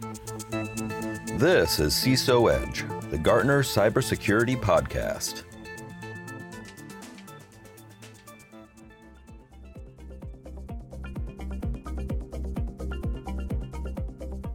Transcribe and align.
This 0.00 1.80
is 1.80 1.92
CISO 1.92 2.52
Edge, 2.52 2.84
the 3.10 3.18
Gartner 3.18 3.64
Cybersecurity 3.64 4.56
Podcast. 4.60 5.42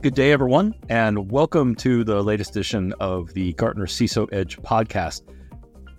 Good 0.02 0.16
day, 0.16 0.32
everyone, 0.32 0.76
and 0.88 1.30
welcome 1.30 1.76
to 1.76 2.06
the 2.06 2.24
latest 2.24 2.52
edition 2.52 2.94
of 3.02 3.34
the 3.34 3.52
Gartner 3.54 3.86
CISO 3.88 4.32
Edge 4.32 4.62
podcast. 4.62 5.24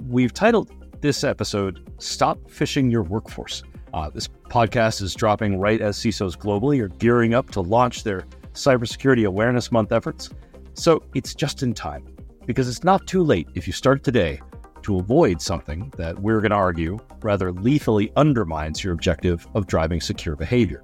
We've 0.07 0.33
titled 0.33 0.71
this 1.03 1.23
episode 1.23 1.87
Stop 1.99 2.39
Phishing 2.51 2.91
Your 2.91 3.03
Workforce. 3.03 3.63
Uh, 3.93 4.09
this 4.09 4.29
podcast 4.49 5.03
is 5.03 5.15
dropping 5.15 5.59
right 5.59 5.83
as 5.83 5.99
CISOs 5.99 6.35
globally 6.39 6.81
are 6.81 6.89
gearing 6.89 7.35
up 7.35 7.51
to 7.51 7.61
launch 7.61 8.05
their 8.05 8.25
Cybersecurity 8.55 9.27
Awareness 9.27 9.71
Month 9.71 9.93
efforts. 9.93 10.31
So 10.75 11.03
it's 11.15 11.35
just 11.35 11.63
in 11.63 11.75
time 11.75 12.07
because 12.47 12.69
it's 12.69 12.85
not 12.85 13.07
too 13.07 13.23
late 13.23 13.49
if 13.55 13.67
you 13.67 13.73
start 13.73 14.03
today 14.03 14.41
to 14.83 14.99
avoid 14.99 15.41
something 15.41 15.93
that 15.97 16.19
we're 16.19 16.41
going 16.41 16.51
to 16.51 16.57
argue 16.57 16.99
rather 17.23 17.53
lethally 17.53 18.13
undermines 18.17 18.85
your 18.85 18.93
objective 18.93 19.47
of 19.55 19.67
driving 19.67 20.01
secure 20.01 20.37
behavior. 20.37 20.83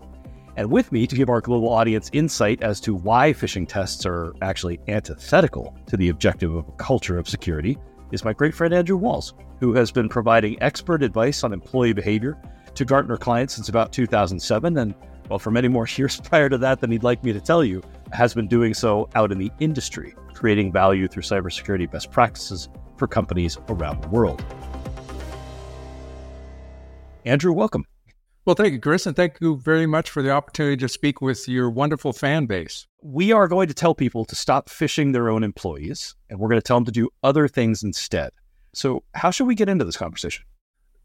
And 0.56 0.70
with 0.70 0.90
me 0.90 1.06
to 1.06 1.16
give 1.16 1.28
our 1.28 1.40
global 1.40 1.68
audience 1.68 2.10
insight 2.12 2.62
as 2.62 2.80
to 2.80 2.94
why 2.94 3.32
phishing 3.32 3.68
tests 3.68 4.04
are 4.06 4.34
actually 4.42 4.80
antithetical 4.88 5.76
to 5.86 5.96
the 5.96 6.08
objective 6.08 6.54
of 6.54 6.68
a 6.68 6.72
culture 6.72 7.18
of 7.18 7.28
security 7.28 7.78
is 8.10 8.24
my 8.24 8.32
great 8.32 8.54
friend 8.54 8.74
Andrew 8.74 8.96
Walls, 8.96 9.34
who 9.60 9.72
has 9.74 9.90
been 9.90 10.08
providing 10.08 10.60
expert 10.62 11.02
advice 11.02 11.44
on 11.44 11.52
employee 11.52 11.92
behavior 11.92 12.36
to 12.74 12.84
Gartner 12.84 13.16
clients 13.16 13.54
since 13.54 13.68
about 13.68 13.92
2007. 13.92 14.78
And 14.78 14.94
well, 15.30 15.38
for 15.38 15.50
many 15.50 15.68
more 15.68 15.86
years 15.96 16.20
prior 16.20 16.50
to 16.50 16.58
that 16.58 16.80
than 16.80 16.90
he'd 16.90 17.04
like 17.04 17.24
me 17.24 17.32
to 17.32 17.40
tell 17.40 17.64
you, 17.64 17.82
has 18.12 18.34
been 18.34 18.48
doing 18.48 18.74
so 18.74 19.08
out 19.14 19.32
in 19.32 19.38
the 19.38 19.50
industry, 19.60 20.14
creating 20.34 20.72
value 20.72 21.08
through 21.08 21.22
cybersecurity 21.22 21.90
best 21.90 22.10
practices 22.10 22.68
for 22.96 23.06
companies 23.06 23.56
around 23.68 24.02
the 24.02 24.08
world. 24.08 24.44
Andrew, 27.24 27.52
welcome. 27.52 27.84
Well, 28.46 28.56
thank 28.56 28.72
you, 28.72 28.80
Chris, 28.80 29.06
and 29.06 29.14
thank 29.14 29.36
you 29.40 29.58
very 29.58 29.86
much 29.86 30.10
for 30.10 30.22
the 30.22 30.30
opportunity 30.30 30.76
to 30.78 30.88
speak 30.88 31.20
with 31.20 31.46
your 31.46 31.70
wonderful 31.70 32.12
fan 32.12 32.46
base. 32.46 32.86
We 33.02 33.32
are 33.32 33.46
going 33.46 33.68
to 33.68 33.74
tell 33.74 33.94
people 33.94 34.24
to 34.24 34.34
stop 34.34 34.68
phishing 34.68 35.12
their 35.12 35.28
own 35.28 35.44
employees, 35.44 36.16
and 36.28 36.40
we're 36.40 36.48
going 36.48 36.60
to 36.60 36.66
tell 36.66 36.78
them 36.78 36.86
to 36.86 36.90
do 36.90 37.10
other 37.22 37.46
things 37.46 37.82
instead. 37.82 38.30
So, 38.72 39.04
how 39.14 39.30
should 39.30 39.46
we 39.46 39.54
get 39.54 39.68
into 39.68 39.84
this 39.84 39.96
conversation? 39.96 40.44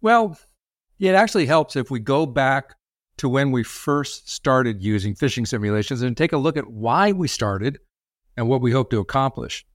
Well, 0.02 0.40
it 0.98 1.14
actually 1.14 1.46
helps 1.46 1.76
if 1.76 1.92
we 1.92 2.00
go 2.00 2.26
back 2.26 2.76
to 3.18 3.30
when 3.30 3.52
we 3.52 3.64
first 3.64 4.30
started 4.30 4.84
using 4.84 5.16
phishing 5.16 5.48
simulations 5.48 6.02
and 6.02 6.16
take 6.16 6.34
a 6.34 6.38
look 6.38 6.58
at 6.58 6.70
why 6.70 7.12
we 7.12 7.28
started 7.28 7.80
and 8.36 8.50
what 8.50 8.62
we 8.62 8.72
hope 8.72 8.90
to 8.90 9.00
accomplish. 9.00 9.66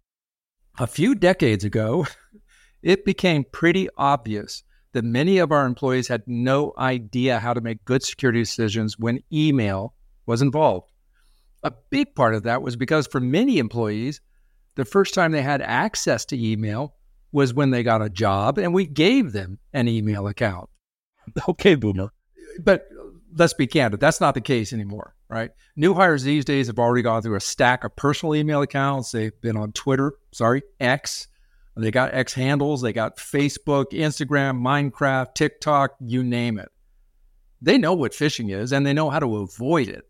A 0.79 0.87
few 0.87 1.15
decades 1.15 1.65
ago, 1.65 2.07
it 2.83 3.05
became 3.05 3.45
pretty 3.51 3.89
obvious 3.97 4.63
that 4.93 5.05
many 5.05 5.39
of 5.39 5.53
our 5.53 5.67
employees 5.67 6.09
had 6.09 6.23
no 6.27 6.73
idea 6.77 7.39
how 7.39 7.55
to 7.55 7.61
make 7.61 7.85
good 7.85 8.03
security 8.03 8.41
decisions 8.41 8.99
when 8.99 9.21
email 9.33 9.95
was 10.27 10.43
involved. 10.43 10.91
A 11.63 11.73
big 11.91 12.15
part 12.15 12.35
of 12.35 12.43
that 12.45 12.63
was 12.63 12.77
because 12.77 13.07
for 13.07 13.21
many 13.21 13.59
employees, 13.59 14.21
the 14.77 14.85
first 14.85 15.15
time 15.15 15.33
they 15.33 15.43
had 15.43 15.63
access 15.63 16.25
to 16.27 16.43
email 16.43 16.95
was 17.33 17.55
when 17.55 17.71
they 17.71 17.83
got 17.83 18.03
a 18.03 18.11
job 18.11 18.59
and 18.59 18.75
we 18.75 18.87
gave 18.87 19.33
them 19.33 19.59
an 19.73 19.89
email 19.89 20.27
account. 20.27 20.69
Okay, 21.49 21.75
Boomer. 21.75 22.11
But 22.61 22.89
let's 23.37 23.55
be 23.55 23.67
candid, 23.67 24.01
that's 24.01 24.21
not 24.21 24.35
the 24.35 24.41
case 24.41 24.73
anymore, 24.73 25.15
right? 25.29 25.51
New 25.77 25.95
hires 25.95 26.23
these 26.23 26.45
days 26.45 26.67
have 26.67 26.79
already 26.79 27.03
gone 27.03 27.23
through 27.23 27.37
a 27.37 27.41
stack 27.41 27.85
of 27.85 27.97
personal 27.97 28.35
email 28.35 28.63
accounts. 28.63 29.13
They've 29.13 29.39
been 29.41 29.57
on 29.57 29.73
Twitter, 29.73 30.15
sorry, 30.33 30.63
X, 30.79 31.29
they 31.77 31.91
got 31.91 32.15
X 32.15 32.35
handles, 32.35 32.83
they 32.83 32.93
got 32.93 33.17
Facebook, 33.17 33.93
Instagram, 33.93 34.61
Minecraft, 34.61 35.35
TikTok, 35.35 35.93
you 36.01 36.23
name 36.23 36.59
it. 36.59 36.69
They 37.63 37.79
know 37.79 37.95
what 37.95 38.13
phishing 38.13 38.55
is 38.55 38.73
and 38.73 38.85
they 38.87 38.93
know 38.93 39.11
how 39.11 39.19
to 39.19 39.39
avoid 39.39 39.89
it. 39.89 40.05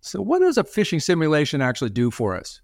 So, 0.00 0.22
what 0.22 0.40
does 0.40 0.58
a 0.58 0.64
phishing 0.64 1.02
simulation 1.02 1.60
actually 1.60 1.90
do 1.90 2.10
for 2.10 2.36
us? 2.36 2.60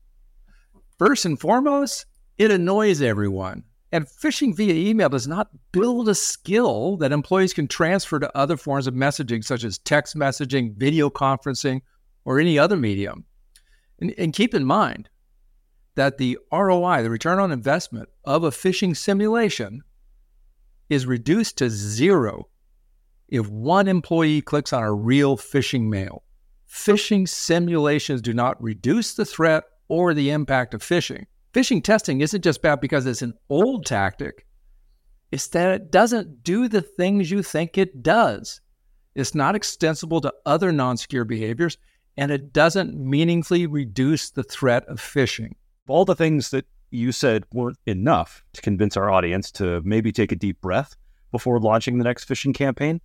First 0.98 1.24
and 1.24 1.38
foremost, 1.38 2.06
it 2.38 2.50
annoys 2.50 3.02
everyone. 3.02 3.64
And 3.94 4.08
phishing 4.08 4.56
via 4.56 4.74
email 4.74 5.08
does 5.08 5.28
not 5.28 5.50
build 5.70 6.08
a 6.08 6.16
skill 6.16 6.96
that 6.96 7.12
employees 7.12 7.54
can 7.54 7.68
transfer 7.68 8.18
to 8.18 8.36
other 8.36 8.56
forms 8.56 8.88
of 8.88 8.94
messaging, 8.94 9.44
such 9.44 9.62
as 9.62 9.78
text 9.78 10.16
messaging, 10.16 10.74
video 10.74 11.08
conferencing, 11.08 11.80
or 12.24 12.40
any 12.40 12.58
other 12.58 12.76
medium. 12.76 13.24
And, 14.00 14.12
and 14.18 14.32
keep 14.32 14.52
in 14.52 14.64
mind, 14.64 15.10
that 15.94 16.18
the 16.18 16.40
ROI, 16.50 17.04
the 17.04 17.10
return 17.10 17.38
on 17.38 17.52
investment 17.52 18.08
of 18.24 18.42
a 18.42 18.50
phishing 18.50 18.96
simulation, 18.96 19.84
is 20.88 21.06
reduced 21.06 21.58
to 21.58 21.70
zero 21.70 22.48
if 23.28 23.48
one 23.48 23.86
employee 23.86 24.42
clicks 24.42 24.72
on 24.72 24.82
a 24.82 24.92
real 24.92 25.36
phishing 25.36 25.82
mail. 25.82 26.24
Phishing 26.68 27.28
simulations 27.28 28.20
do 28.20 28.34
not 28.34 28.60
reduce 28.60 29.14
the 29.14 29.24
threat 29.24 29.62
or 29.86 30.14
the 30.14 30.30
impact 30.30 30.74
of 30.74 30.82
phishing. 30.82 31.26
Phishing 31.54 31.82
testing 31.82 32.20
isn't 32.20 32.42
just 32.42 32.60
bad 32.60 32.80
because 32.80 33.06
it's 33.06 33.22
an 33.22 33.34
old 33.48 33.86
tactic, 33.86 34.46
it's 35.30 35.48
that 35.48 35.72
it 35.72 35.90
doesn't 35.90 36.42
do 36.42 36.68
the 36.68 36.82
things 36.82 37.30
you 37.30 37.42
think 37.42 37.78
it 37.78 38.02
does. 38.02 38.60
It's 39.14 39.34
not 39.34 39.54
extensible 39.54 40.20
to 40.20 40.34
other 40.44 40.72
non 40.72 40.96
secure 40.96 41.24
behaviors, 41.24 41.78
and 42.16 42.30
it 42.30 42.52
doesn't 42.52 42.94
meaningfully 42.94 43.66
reduce 43.66 44.30
the 44.30 44.42
threat 44.42 44.84
of 44.86 45.00
phishing 45.00 45.52
all 45.88 46.04
the 46.04 46.14
things 46.14 46.50
that 46.50 46.66
you 46.90 47.12
said 47.12 47.44
weren't 47.52 47.78
enough 47.86 48.44
to 48.52 48.62
convince 48.62 48.96
our 48.96 49.10
audience 49.10 49.50
to 49.52 49.82
maybe 49.84 50.12
take 50.12 50.32
a 50.32 50.36
deep 50.36 50.60
breath 50.60 50.96
before 51.32 51.58
launching 51.58 51.98
the 51.98 52.04
next 52.04 52.28
phishing 52.28 52.54
campaign, 52.54 53.00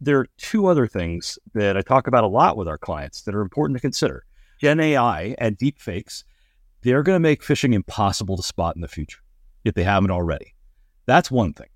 there 0.00 0.18
are 0.18 0.26
two 0.38 0.66
other 0.66 0.86
things 0.86 1.38
that 1.54 1.76
I 1.76 1.82
talk 1.82 2.06
about 2.06 2.24
a 2.24 2.28
lot 2.28 2.56
with 2.56 2.68
our 2.68 2.78
clients 2.78 3.22
that 3.22 3.34
are 3.34 3.40
important 3.40 3.76
to 3.76 3.80
consider. 3.80 4.24
Gen 4.60 4.78
AI 4.78 5.34
and 5.38 5.58
deepfakes, 5.58 6.22
they're 6.82 7.02
going 7.02 7.16
to 7.16 7.20
make 7.20 7.42
phishing 7.42 7.74
impossible 7.74 8.36
to 8.36 8.42
spot 8.42 8.76
in 8.76 8.82
the 8.82 8.88
future 8.88 9.20
if 9.64 9.74
they 9.74 9.84
haven't 9.84 10.10
already. 10.10 10.54
That's 11.06 11.30
one 11.30 11.52
thing. 11.52 11.68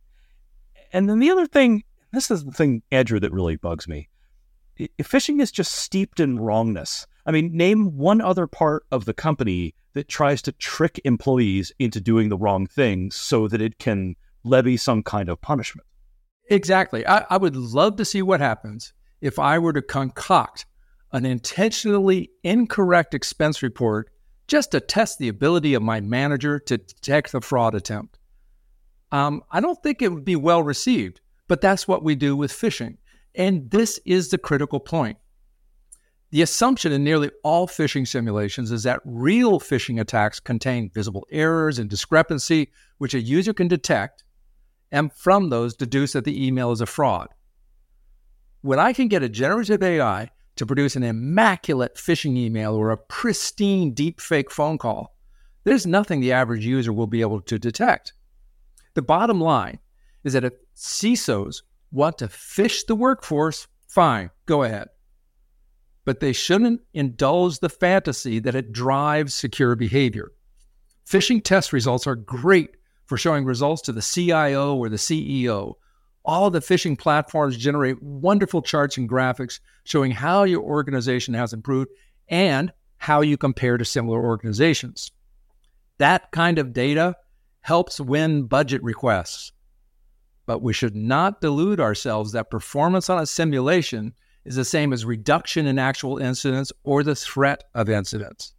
And 0.93 1.09
then 1.09 1.19
the 1.19 1.31
other 1.31 1.47
thing, 1.47 1.85
this 2.13 2.31
is 2.31 2.45
the 2.45 2.53
thing, 2.53 2.83
Andrew, 2.91 3.21
that 3.21 3.33
really 3.33 3.57
bugs 3.57 3.89
me. 3.89 4.09
If 4.77 5.11
phishing 5.11 5.41
is 5.41 5.51
just 5.51 5.73
steeped 5.73 6.21
in 6.21 6.39
wrongness. 6.39 7.07
I 7.25 7.33
mean, 7.33 7.57
name 7.57 7.97
one 7.97 8.21
other 8.21 8.47
part 8.47 8.85
of 8.93 9.05
the 9.05 9.15
company 9.15 9.75
that 9.95 10.09
tries 10.09 10.43
to 10.43 10.53
trick 10.53 11.01
employees 11.05 11.73
into 11.79 12.01
doing 12.01 12.29
the 12.29 12.37
wrong 12.37 12.67
thing 12.67 13.11
so 13.11 13.49
that 13.49 13.63
it 13.63 13.79
can 13.79 14.15
levy 14.45 14.77
some 14.77 15.03
kind 15.03 15.29
of 15.29 15.41
punishment. 15.41 15.87
Exactly. 16.51 17.07
I, 17.07 17.25
I 17.31 17.37
would 17.37 17.57
love 17.57 17.97
to 17.97 18.05
see 18.05 18.23
what 18.23 18.41
happens 18.41 18.93
if 19.21 19.39
I 19.39 19.59
were 19.59 19.73
to 19.73 19.83
concoct 19.83 20.67
an 21.13 21.25
intentionally 21.25 22.31
incorrect 22.45 23.15
expense 23.15 23.63
report 23.63 24.11
just 24.47 24.71
to 24.73 24.81
test 24.81 25.19
the 25.19 25.29
ability 25.29 25.75
of 25.75 25.83
my 25.83 26.01
manager 26.01 26.59
to 26.59 26.79
detect 26.79 27.33
the 27.33 27.41
fraud 27.41 27.75
attempt. 27.75 28.19
Um, 29.13 29.43
I 29.51 29.61
don't 29.61 29.83
think 29.83 30.03
it 30.03 30.13
would 30.13 30.25
be 30.25 30.37
well 30.37 30.63
received, 30.63 31.21
but 31.49 31.61
that's 31.61 31.87
what 31.87 32.03
we 32.03 32.15
do 32.15 32.37
with 32.37 32.53
phishing. 32.53 32.97
And 33.35 33.71
this 33.71 34.01
is 34.05 34.31
the 34.31 34.39
critical 34.39 34.81
point. 34.81 35.19
The 36.31 36.43
assumption 36.43 36.93
in 36.93 37.05
nearly 37.05 37.31
all 37.45 37.69
phishing 37.69 38.07
simulations 38.07 38.73
is 38.73 38.83
that 38.83 39.01
real 39.05 39.61
phishing 39.61 40.01
attacks 40.01 40.41
contain 40.41 40.91
visible 40.91 41.27
errors 41.31 41.79
and 41.79 41.89
discrepancy, 41.89 42.73
which 42.99 43.15
a 43.15 43.21
user 43.21 43.53
can 43.53 43.69
detect, 43.69 44.25
and 44.91 45.13
from 45.13 45.51
those 45.51 45.77
deduce 45.77 46.13
that 46.13 46.25
the 46.25 46.47
email 46.47 46.73
is 46.73 46.81
a 46.81 46.87
fraud. 46.87 47.29
When 48.61 48.79
I 48.81 48.93
can 48.93 49.07
get 49.07 49.23
a 49.23 49.29
generative 49.29 49.83
AI 49.83 50.31
to 50.57 50.67
produce 50.67 50.97
an 50.97 51.03
immaculate 51.03 51.97
phishing 51.97 52.37
email 52.37 52.75
or 52.75 52.91
a 52.91 52.97
pristine 52.97 53.95
deepfake 53.95 54.51
phone 54.51 54.79
call, 54.79 55.17
there's 55.65 55.87
nothing 55.87 56.21
the 56.21 56.33
average 56.33 56.65
user 56.65 56.93
will 56.93 57.07
be 57.07 57.21
able 57.21 57.41
to 57.43 57.59
detect. 57.59 58.13
The 58.95 59.03
bottom 59.03 59.41
line 59.41 59.79
is 60.25 60.33
that 60.33 60.45
if 60.45 60.55
CISOs 60.75 61.63
want 61.91 62.19
to 62.19 62.29
phish 62.29 62.87
the 62.87 62.95
workforce, 62.95 63.67
fine, 63.87 64.31
go 64.47 64.63
ahead 64.63 64.89
but 66.07 66.21
they 66.21 66.33
shouldn't 66.33 66.81
indulge 66.95 67.59
the 67.59 67.69
fantasy 67.69 68.39
that 68.39 68.55
it 68.55 68.73
drives 68.73 69.35
secure 69.35 69.75
behavior. 69.75 70.33
Phishing 71.07 71.43
test 71.43 71.73
results 71.73 72.07
are 72.07 72.15
great 72.15 72.77
for 73.05 73.19
showing 73.19 73.45
results 73.45 73.83
to 73.83 73.93
the 73.93 74.01
CIO 74.01 74.77
or 74.77 74.89
the 74.89 74.97
CEO. 74.97 75.75
All 76.27 76.51
the 76.51 76.59
phishing 76.59 76.99
platforms 76.99 77.57
generate 77.57 78.03
wonderful 78.03 78.61
charts 78.61 78.97
and 78.97 79.09
graphics 79.09 79.61
showing 79.85 80.11
how 80.11 80.43
your 80.43 80.61
organization 80.61 81.35
has 81.35 81.53
improved 81.53 81.91
and 82.29 82.73
how 82.99 83.21
you 83.21 83.37
compare 83.37 83.79
to 83.79 83.85
similar 83.85 84.21
organizations. 84.21 85.13
That 85.99 86.33
kind 86.33 86.59
of 86.59 86.73
data 86.73 87.15
helps 87.61 88.01
win 88.01 88.43
budget 88.47 88.83
requests. 88.83 89.53
But 90.47 90.63
we 90.63 90.73
should 90.73 90.97
not 90.97 91.41
delude 91.41 91.81
ourselves 91.81 92.33
that 92.33 92.51
performance 92.51 93.09
on 93.09 93.21
a 93.21 93.27
simulation 93.27 94.13
is 94.45 94.57
the 94.57 94.65
same 94.65 94.93
as 94.93 95.05
reduction 95.05 95.67
in 95.67 95.79
actual 95.79 96.19
incidents 96.19 96.73
or 96.83 97.05
the 97.05 97.15
threat 97.15 97.65
of 97.75 97.89
incidents. 97.89 98.53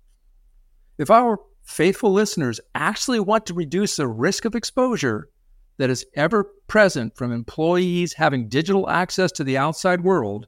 If 0.98 1.12
our 1.12 1.40
faithful 1.64 2.14
listeners 2.14 2.62
actually 2.76 3.20
want 3.20 3.46
to 3.48 3.54
reduce 3.54 3.98
the 3.98 4.08
risk 4.08 4.46
of 4.46 4.56
exposure 4.56 5.30
that 5.78 5.90
is 5.90 6.06
ever 6.16 6.44
present 6.68 7.16
from 7.16 7.32
employees 7.32 8.14
having 8.14 8.50
digital 8.50 8.90
access 8.90 9.32
to 9.34 9.44
the 9.44 9.58
outside 9.58 10.02
world 10.02 10.48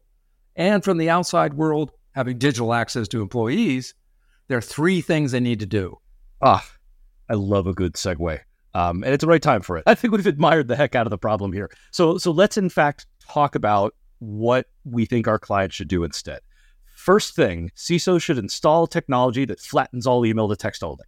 and 0.56 0.84
from 0.84 0.98
the 0.98 1.10
outside 1.10 1.54
world 1.54 1.92
having 2.12 2.38
digital 2.38 2.74
access 2.74 3.08
to 3.08 3.22
employees, 3.22 3.94
there 4.48 4.58
are 4.58 4.62
three 4.62 5.02
things 5.02 5.32
they 5.32 5.40
need 5.40 5.60
to 5.60 5.66
do. 5.66 5.98
Ah, 6.42 6.70
I 7.30 7.36
love 7.36 7.68
a 7.68 7.74
good 7.74 7.94
segue. 7.94 8.40
Um, 8.74 9.04
and 9.04 9.14
it's 9.14 9.22
the 9.22 9.28
right 9.28 9.42
time 9.42 9.62
for 9.62 9.78
it. 9.78 9.84
I 9.88 9.96
think 9.96 10.14
we've 10.14 10.28
admired 10.28 10.68
the 10.68 10.76
heck 10.76 10.96
out 10.96 11.08
of 11.08 11.12
the 11.12 11.18
problem 11.18 11.54
here. 11.54 11.72
So, 11.92 12.18
so 12.18 12.32
let's 12.32 12.58
in 12.58 12.70
fact 12.70 13.08
talk 13.22 13.56
about 13.56 13.96
what 14.20 14.68
we 14.84 15.06
think 15.06 15.28
our 15.28 15.40
clients 15.40 15.76
should 15.76 15.88
do 15.88 16.04
instead. 16.04 16.42
First 16.96 17.36
thing, 17.36 17.72
CISO 17.76 18.22
should 18.22 18.38
install 18.38 18.86
technology 18.86 19.46
that 19.46 19.60
flattens 19.62 20.06
all 20.06 20.26
email 20.26 20.50
to 20.50 20.56
text 20.56 20.84
only. 20.84 21.06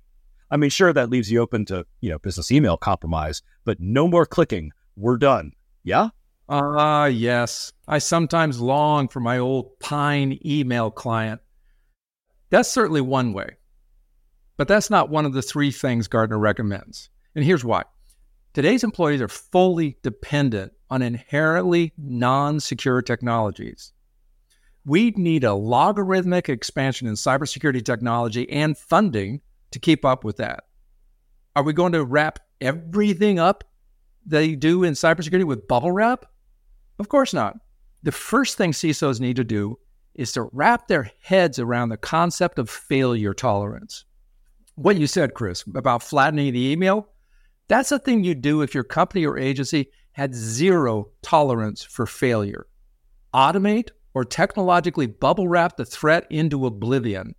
I 0.51 0.57
mean, 0.57 0.69
sure, 0.69 0.91
that 0.91 1.09
leaves 1.09 1.31
you 1.31 1.39
open 1.39 1.65
to 1.65 1.85
you 2.01 2.09
know 2.09 2.19
business 2.19 2.51
email 2.51 2.77
compromise, 2.77 3.41
but 3.63 3.79
no 3.79 4.07
more 4.07 4.25
clicking. 4.25 4.71
We're 4.97 5.17
done. 5.17 5.53
Yeah. 5.83 6.09
Ah, 6.49 7.03
uh, 7.03 7.05
yes. 7.05 7.71
I 7.87 7.99
sometimes 7.99 8.59
long 8.59 9.07
for 9.07 9.21
my 9.21 9.37
old 9.37 9.79
Pine 9.79 10.37
email 10.45 10.91
client. 10.91 11.39
That's 12.49 12.69
certainly 12.69 12.99
one 12.99 13.31
way. 13.31 13.55
But 14.57 14.67
that's 14.67 14.89
not 14.89 15.09
one 15.09 15.25
of 15.25 15.31
the 15.31 15.41
three 15.41 15.71
things 15.71 16.09
Gartner 16.09 16.37
recommends. 16.37 17.09
And 17.33 17.45
here's 17.45 17.63
why. 17.63 17.83
Today's 18.53 18.83
employees 18.83 19.21
are 19.21 19.29
fully 19.29 19.97
dependent 20.03 20.73
on 20.89 21.01
inherently 21.01 21.93
non 21.97 22.59
secure 22.59 23.01
technologies. 23.01 23.93
We 24.85 25.11
need 25.11 25.45
a 25.45 25.53
logarithmic 25.53 26.49
expansion 26.49 27.07
in 27.07 27.13
cybersecurity 27.13 27.85
technology 27.85 28.49
and 28.49 28.77
funding 28.77 29.39
to 29.71 29.79
keep 29.79 30.05
up 30.05 30.23
with 30.23 30.37
that. 30.37 30.63
Are 31.55 31.63
we 31.63 31.73
going 31.73 31.93
to 31.93 32.05
wrap 32.05 32.39
everything 32.59 33.39
up 33.39 33.63
they 34.25 34.55
do 34.55 34.83
in 34.83 34.93
cybersecurity 34.93 35.43
with 35.43 35.67
bubble 35.67 35.91
wrap? 35.91 36.25
Of 36.99 37.09
course 37.09 37.33
not. 37.33 37.57
The 38.03 38.11
first 38.11 38.57
thing 38.57 38.71
CISOs 38.71 39.19
need 39.19 39.35
to 39.35 39.43
do 39.43 39.77
is 40.15 40.31
to 40.33 40.49
wrap 40.51 40.87
their 40.87 41.11
heads 41.21 41.59
around 41.59 41.89
the 41.89 41.97
concept 41.97 42.59
of 42.59 42.69
failure 42.69 43.33
tolerance. 43.33 44.05
What 44.75 44.97
you 44.97 45.07
said, 45.07 45.33
Chris, 45.33 45.63
about 45.75 46.03
flattening 46.03 46.53
the 46.53 46.71
email, 46.71 47.09
that's 47.67 47.91
a 47.91 47.99
thing 47.99 48.23
you 48.23 48.35
do 48.35 48.61
if 48.61 48.73
your 48.73 48.83
company 48.83 49.25
or 49.25 49.37
agency 49.37 49.91
had 50.13 50.35
zero 50.35 51.09
tolerance 51.21 51.83
for 51.83 52.05
failure. 52.05 52.67
Automate 53.33 53.89
or 54.13 54.25
technologically 54.25 55.07
bubble 55.07 55.47
wrap 55.47 55.77
the 55.77 55.85
threat 55.85 56.27
into 56.29 56.65
oblivion. 56.65 57.33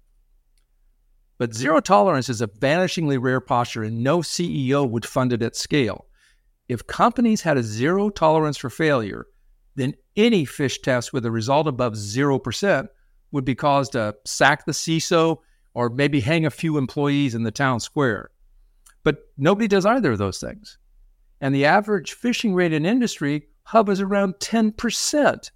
But 1.42 1.54
zero 1.54 1.80
tolerance 1.80 2.28
is 2.28 2.40
a 2.40 2.46
vanishingly 2.46 3.20
rare 3.20 3.40
posture, 3.40 3.82
and 3.82 4.04
no 4.04 4.18
CEO 4.18 4.88
would 4.88 5.04
fund 5.04 5.32
it 5.32 5.42
at 5.42 5.56
scale. 5.56 6.06
If 6.68 6.86
companies 6.86 7.42
had 7.42 7.56
a 7.56 7.64
zero 7.64 8.10
tolerance 8.10 8.56
for 8.56 8.70
failure, 8.70 9.26
then 9.74 9.94
any 10.14 10.46
phish 10.46 10.80
test 10.82 11.12
with 11.12 11.26
a 11.26 11.32
result 11.32 11.66
above 11.66 11.94
0% 11.94 12.86
would 13.32 13.44
be 13.44 13.56
caused 13.56 13.90
to 13.90 14.14
sack 14.24 14.66
the 14.66 14.70
CISO 14.70 15.38
or 15.74 15.88
maybe 15.88 16.20
hang 16.20 16.46
a 16.46 16.50
few 16.50 16.78
employees 16.78 17.34
in 17.34 17.42
the 17.42 17.50
town 17.50 17.80
square. 17.80 18.30
But 19.02 19.24
nobody 19.36 19.66
does 19.66 19.84
either 19.84 20.12
of 20.12 20.18
those 20.18 20.38
things. 20.38 20.78
And 21.40 21.52
the 21.52 21.64
average 21.64 22.14
phishing 22.14 22.54
rate 22.54 22.72
in 22.72 22.86
industry 22.86 23.48
hovers 23.64 24.00
around 24.00 24.34
10% 24.34 25.50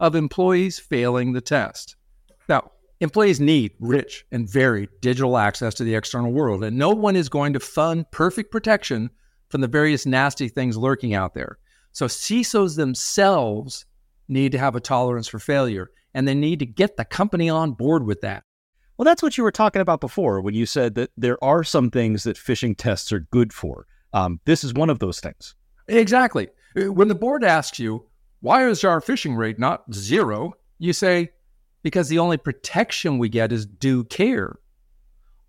of 0.00 0.14
employees 0.14 0.78
failing 0.78 1.34
the 1.34 1.42
test. 1.42 1.96
Now, 2.48 2.70
employees 3.04 3.40
need 3.40 3.72
rich 3.78 4.24
and 4.32 4.50
varied 4.50 4.88
digital 5.00 5.38
access 5.38 5.74
to 5.74 5.84
the 5.84 5.94
external 5.94 6.32
world, 6.32 6.64
and 6.64 6.76
no 6.76 6.90
one 6.90 7.14
is 7.14 7.28
going 7.28 7.52
to 7.52 7.60
fund 7.60 8.10
perfect 8.10 8.50
protection 8.50 9.10
from 9.48 9.60
the 9.60 9.68
various 9.68 10.04
nasty 10.04 10.48
things 10.48 10.76
lurking 10.76 11.14
out 11.14 11.34
there. 11.34 11.58
So 11.92 12.06
CISOs 12.06 12.74
themselves 12.74 13.86
need 14.26 14.50
to 14.52 14.58
have 14.58 14.74
a 14.74 14.80
tolerance 14.80 15.28
for 15.28 15.38
failure 15.38 15.90
and 16.14 16.26
they 16.26 16.34
need 16.34 16.58
to 16.60 16.66
get 16.66 16.96
the 16.96 17.04
company 17.04 17.48
on 17.48 17.72
board 17.72 18.04
with 18.04 18.20
that. 18.22 18.44
Well, 18.96 19.04
that's 19.04 19.22
what 19.22 19.36
you 19.36 19.44
were 19.44 19.52
talking 19.52 19.82
about 19.82 20.00
before 20.00 20.40
when 20.40 20.54
you 20.54 20.66
said 20.66 20.94
that 20.94 21.10
there 21.16 21.42
are 21.42 21.64
some 21.64 21.90
things 21.90 22.24
that 22.24 22.36
phishing 22.36 22.76
tests 22.76 23.12
are 23.12 23.20
good 23.20 23.52
for. 23.52 23.86
Um, 24.12 24.40
this 24.44 24.64
is 24.64 24.72
one 24.72 24.90
of 24.90 25.00
those 25.00 25.20
things. 25.20 25.54
Exactly. 25.88 26.48
When 26.74 27.08
the 27.08 27.14
board 27.14 27.44
asks 27.44 27.78
you, 27.78 28.06
why 28.40 28.66
is 28.68 28.84
our 28.84 29.00
phishing 29.00 29.36
rate 29.36 29.58
not 29.58 29.92
zero? 29.92 30.54
You 30.78 30.92
say, 30.92 31.30
because 31.84 32.08
the 32.08 32.18
only 32.18 32.36
protection 32.36 33.18
we 33.18 33.28
get 33.28 33.52
is 33.52 33.64
due 33.64 34.02
care. 34.02 34.56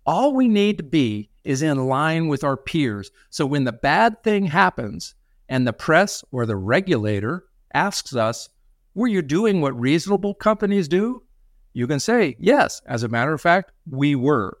All 0.06 0.34
we 0.34 0.46
need 0.46 0.78
to 0.78 0.84
be 0.84 1.30
is 1.42 1.62
in 1.62 1.88
line 1.88 2.28
with 2.28 2.44
our 2.44 2.56
peers. 2.56 3.10
So 3.30 3.44
when 3.44 3.64
the 3.64 3.72
bad 3.72 4.22
thing 4.22 4.46
happens, 4.46 5.16
and 5.48 5.66
the 5.66 5.72
press 5.72 6.24
or 6.30 6.46
the 6.46 6.56
regulator 6.56 7.44
asks 7.74 8.14
us, 8.14 8.48
were 8.94 9.06
you 9.06 9.22
doing 9.22 9.60
what 9.60 9.78
reasonable 9.78 10.34
companies 10.34 10.88
do? 10.88 11.22
You 11.72 11.86
can 11.86 12.00
say, 12.00 12.36
yes, 12.38 12.80
as 12.86 13.02
a 13.02 13.08
matter 13.08 13.32
of 13.32 13.40
fact, 13.40 13.72
we 13.90 14.14
were. 14.14 14.58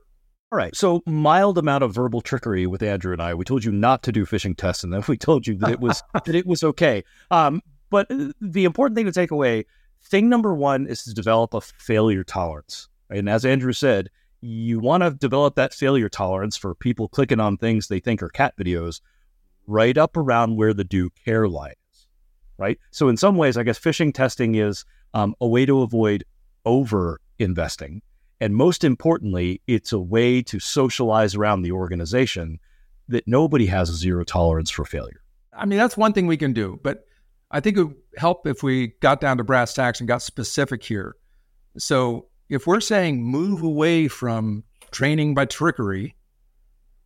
All 0.52 0.58
right. 0.58 0.76
So 0.76 1.02
mild 1.06 1.58
amount 1.58 1.82
of 1.82 1.94
verbal 1.94 2.20
trickery 2.20 2.66
with 2.66 2.82
Andrew 2.82 3.12
and 3.12 3.22
I. 3.22 3.34
We 3.34 3.44
told 3.44 3.64
you 3.64 3.72
not 3.72 4.02
to 4.04 4.12
do 4.12 4.26
phishing 4.26 4.56
tests, 4.56 4.84
and 4.84 4.92
then 4.92 5.02
we 5.08 5.16
told 5.16 5.46
you 5.46 5.56
that 5.56 5.70
it 5.70 5.80
was 5.80 6.02
that 6.12 6.34
it 6.34 6.46
was 6.46 6.62
okay. 6.62 7.02
Um, 7.30 7.62
but 7.90 8.08
the 8.40 8.64
important 8.64 8.96
thing 8.96 9.06
to 9.06 9.12
take 9.12 9.30
away, 9.30 9.64
thing 10.06 10.28
number 10.28 10.54
one 10.54 10.86
is 10.86 11.04
to 11.04 11.14
develop 11.14 11.54
a 11.54 11.60
failure 11.60 12.24
tolerance. 12.24 12.88
And 13.10 13.28
as 13.28 13.44
Andrew 13.44 13.72
said, 13.72 14.10
you 14.40 14.78
want 14.78 15.02
to 15.02 15.10
develop 15.10 15.54
that 15.56 15.74
failure 15.74 16.08
tolerance 16.08 16.56
for 16.56 16.74
people 16.74 17.08
clicking 17.08 17.40
on 17.40 17.56
things 17.56 17.88
they 17.88 18.00
think 18.00 18.22
are 18.22 18.28
cat 18.28 18.54
videos 18.58 19.00
right 19.66 19.96
up 19.98 20.16
around 20.16 20.56
where 20.56 20.72
the 20.72 20.84
due 20.84 21.10
care 21.24 21.48
line 21.48 21.74
is, 21.92 22.06
right? 22.56 22.78
So 22.90 23.08
in 23.08 23.16
some 23.16 23.36
ways, 23.36 23.56
I 23.56 23.62
guess 23.62 23.78
phishing 23.78 24.14
testing 24.14 24.54
is 24.54 24.84
um, 25.14 25.34
a 25.40 25.48
way 25.48 25.66
to 25.66 25.82
avoid 25.82 26.24
over 26.64 27.20
investing. 27.38 28.02
And 28.40 28.54
most 28.54 28.84
importantly, 28.84 29.62
it's 29.66 29.92
a 29.92 29.98
way 29.98 30.42
to 30.42 30.60
socialize 30.60 31.34
around 31.34 31.62
the 31.62 31.72
organization 31.72 32.60
that 33.08 33.26
nobody 33.26 33.66
has 33.66 33.88
a 33.88 33.94
zero 33.94 34.24
tolerance 34.24 34.70
for 34.70 34.84
failure. 34.84 35.22
I 35.52 35.64
mean, 35.64 35.78
that's 35.78 35.96
one 35.96 36.12
thing 36.12 36.26
we 36.26 36.36
can 36.36 36.52
do, 36.52 36.78
but 36.82 37.06
I 37.50 37.60
think 37.60 37.76
it 37.76 37.84
would 37.84 37.96
help 38.16 38.46
if 38.46 38.62
we 38.62 38.88
got 39.00 39.20
down 39.20 39.36
to 39.38 39.44
brass 39.44 39.72
tacks 39.72 40.00
and 40.00 40.08
got 40.08 40.22
specific 40.22 40.82
here. 40.82 41.16
So 41.78 42.26
if 42.48 42.66
we're 42.66 42.80
saying 42.80 43.22
move 43.22 43.62
away 43.62 44.08
from 44.08 44.64
training 44.90 45.34
by 45.34 45.44
trickery 45.44 46.16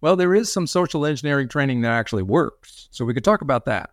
well, 0.00 0.16
there 0.16 0.34
is 0.34 0.52
some 0.52 0.66
social 0.66 1.04
engineering 1.04 1.48
training 1.48 1.82
that 1.82 1.92
actually 1.92 2.22
works. 2.22 2.88
So 2.90 3.04
we 3.04 3.14
could 3.14 3.24
talk 3.24 3.42
about 3.42 3.66
that. 3.66 3.90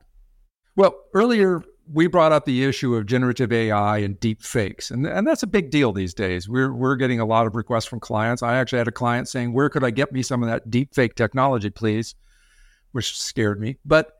Well, 0.75 0.95
earlier 1.13 1.63
we 1.91 2.07
brought 2.07 2.31
up 2.31 2.45
the 2.45 2.65
issue 2.65 2.95
of 2.95 3.05
generative 3.05 3.51
AI 3.51 3.99
and 3.99 4.19
deep 4.19 4.41
fakes. 4.41 4.91
And, 4.91 5.05
and 5.05 5.25
that's 5.25 5.43
a 5.43 5.47
big 5.47 5.69
deal 5.69 5.93
these 5.93 6.13
days. 6.13 6.47
We're, 6.49 6.73
we're 6.73 6.97
getting 6.97 7.19
a 7.19 7.25
lot 7.25 7.47
of 7.47 7.55
requests 7.55 7.85
from 7.85 7.99
clients. 7.99 8.43
I 8.43 8.57
actually 8.57 8.79
had 8.79 8.89
a 8.89 8.93
client 8.93 9.29
saying, 9.29 9.53
Where 9.53 9.69
could 9.69 9.83
I 9.83 9.91
get 9.91 10.11
me 10.11 10.21
some 10.21 10.43
of 10.43 10.49
that 10.49 10.69
deep 10.69 10.93
fake 10.93 11.15
technology, 11.15 11.69
please? 11.69 12.15
Which 12.91 13.17
scared 13.17 13.59
me. 13.59 13.77
But 13.85 14.16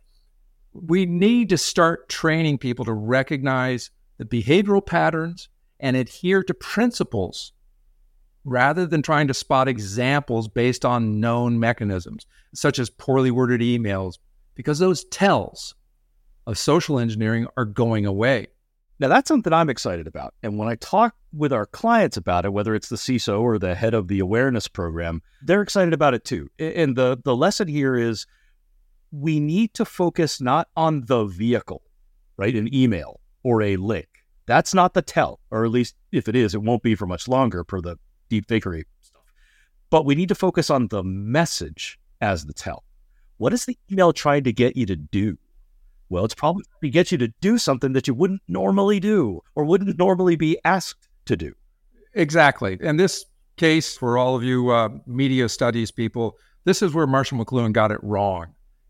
we 0.86 1.06
need 1.06 1.50
to 1.50 1.58
start 1.58 2.10
training 2.10 2.58
people 2.58 2.86
to 2.86 2.94
recognize 2.94 3.90
the 4.18 4.26
behavioral 4.26 4.86
patterns 4.86 5.50
and 5.80 5.96
adhere 5.96 6.44
to 6.44 6.54
principles 6.54 7.54
rather 8.44 8.86
than 8.86 9.02
trying 9.02 9.28
to 9.28 9.34
spot 9.34 9.68
examples 9.68 10.48
based 10.48 10.86
on 10.86 11.20
known 11.20 11.60
mechanisms, 11.60 12.26
such 12.54 12.80
as 12.80 12.90
poorly 12.90 13.32
worded 13.32 13.62
emails, 13.62 14.18
because 14.56 14.80
those 14.80 15.04
tells 15.06 15.76
of 16.46 16.58
social 16.58 16.98
engineering 16.98 17.48
are 17.58 17.66
going 17.66 18.06
away. 18.06 18.48
Now, 19.00 19.10
that's 19.10 19.28
something 19.28 19.54
I'm 19.54 19.70
excited 19.70 20.08
about. 20.08 20.34
And 20.42 20.58
when 20.58 20.68
I 20.68 20.76
talk 20.76 21.16
with 21.32 21.54
our 21.54 21.68
clients 21.68 22.18
about 22.18 22.46
it, 22.46 22.54
whether 22.54 22.74
it's 22.74 22.90
the 22.90 22.96
CISO 22.96 23.42
or 23.42 23.60
the 23.60 23.76
head 23.76 23.94
of 23.94 24.08
the 24.08 24.20
awareness 24.20 24.68
program, 24.68 25.22
they're 25.44 25.62
excited 25.62 25.94
about 25.94 26.16
it 26.16 26.26
too. 26.26 26.50
And 26.58 26.96
the, 26.96 27.20
the 27.24 27.36
lesson 27.36 27.68
here 27.68 27.96
is 27.96 28.26
we 29.12 29.40
need 29.40 29.74
to 29.76 29.86
focus 29.86 30.42
not 30.42 30.68
on 30.76 31.06
the 31.06 31.26
vehicle, 31.26 31.82
right? 32.38 32.56
An 32.56 32.74
email 32.74 33.20
or 33.44 33.62
a 33.62 33.78
link. 33.78 34.08
That's 34.46 34.74
not 34.74 34.94
the 34.94 35.02
tell, 35.02 35.40
or 35.52 35.66
at 35.66 35.72
least 35.72 35.96
if 36.12 36.28
it 36.28 36.36
is, 36.36 36.54
it 36.54 36.62
won't 36.62 36.84
be 36.84 36.96
for 36.96 37.06
much 37.06 37.28
longer 37.28 37.64
per 37.64 37.82
the 37.82 37.98
deep 38.30 38.48
fakery 38.48 38.84
stuff. 39.02 39.22
But 39.90 40.06
we 40.06 40.16
need 40.16 40.30
to 40.30 40.36
focus 40.36 40.70
on 40.70 40.88
the 40.88 41.04
message 41.04 42.00
as 42.22 42.46
the 42.46 42.54
tell. 42.54 42.84
What 43.38 43.54
is 43.54 43.66
the 43.66 43.78
email 43.92 44.14
trying 44.14 44.44
to 44.46 44.54
get 44.54 44.76
you 44.76 44.86
to 44.86 44.96
do? 44.96 45.38
Well, 46.10 46.24
it's 46.24 46.34
probably 46.34 46.64
to 46.82 46.90
get 46.90 47.12
you 47.12 47.18
to 47.18 47.28
do 47.42 47.58
something 47.58 47.94
that 47.94 48.08
you 48.08 48.14
wouldn't 48.14 48.42
normally 48.48 49.00
do 49.00 49.42
or 49.56 49.66
wouldn't 49.66 49.98
normally 49.98 50.38
be 50.38 50.58
asked 50.64 51.08
to 51.26 51.36
do. 51.36 51.54
Exactly. 52.14 52.78
And 52.82 53.00
this 53.00 53.26
case, 53.58 53.98
for 53.98 54.18
all 54.18 54.36
of 54.36 54.44
you 54.44 54.70
uh, 54.70 54.90
media 55.06 55.50
studies 55.50 55.92
people, 55.92 56.38
this 56.64 56.82
is 56.82 56.94
where 56.94 57.06
Marshall 57.06 57.44
McLuhan 57.44 57.74
got 57.74 57.92
it 57.92 58.00
wrong. 58.02 58.48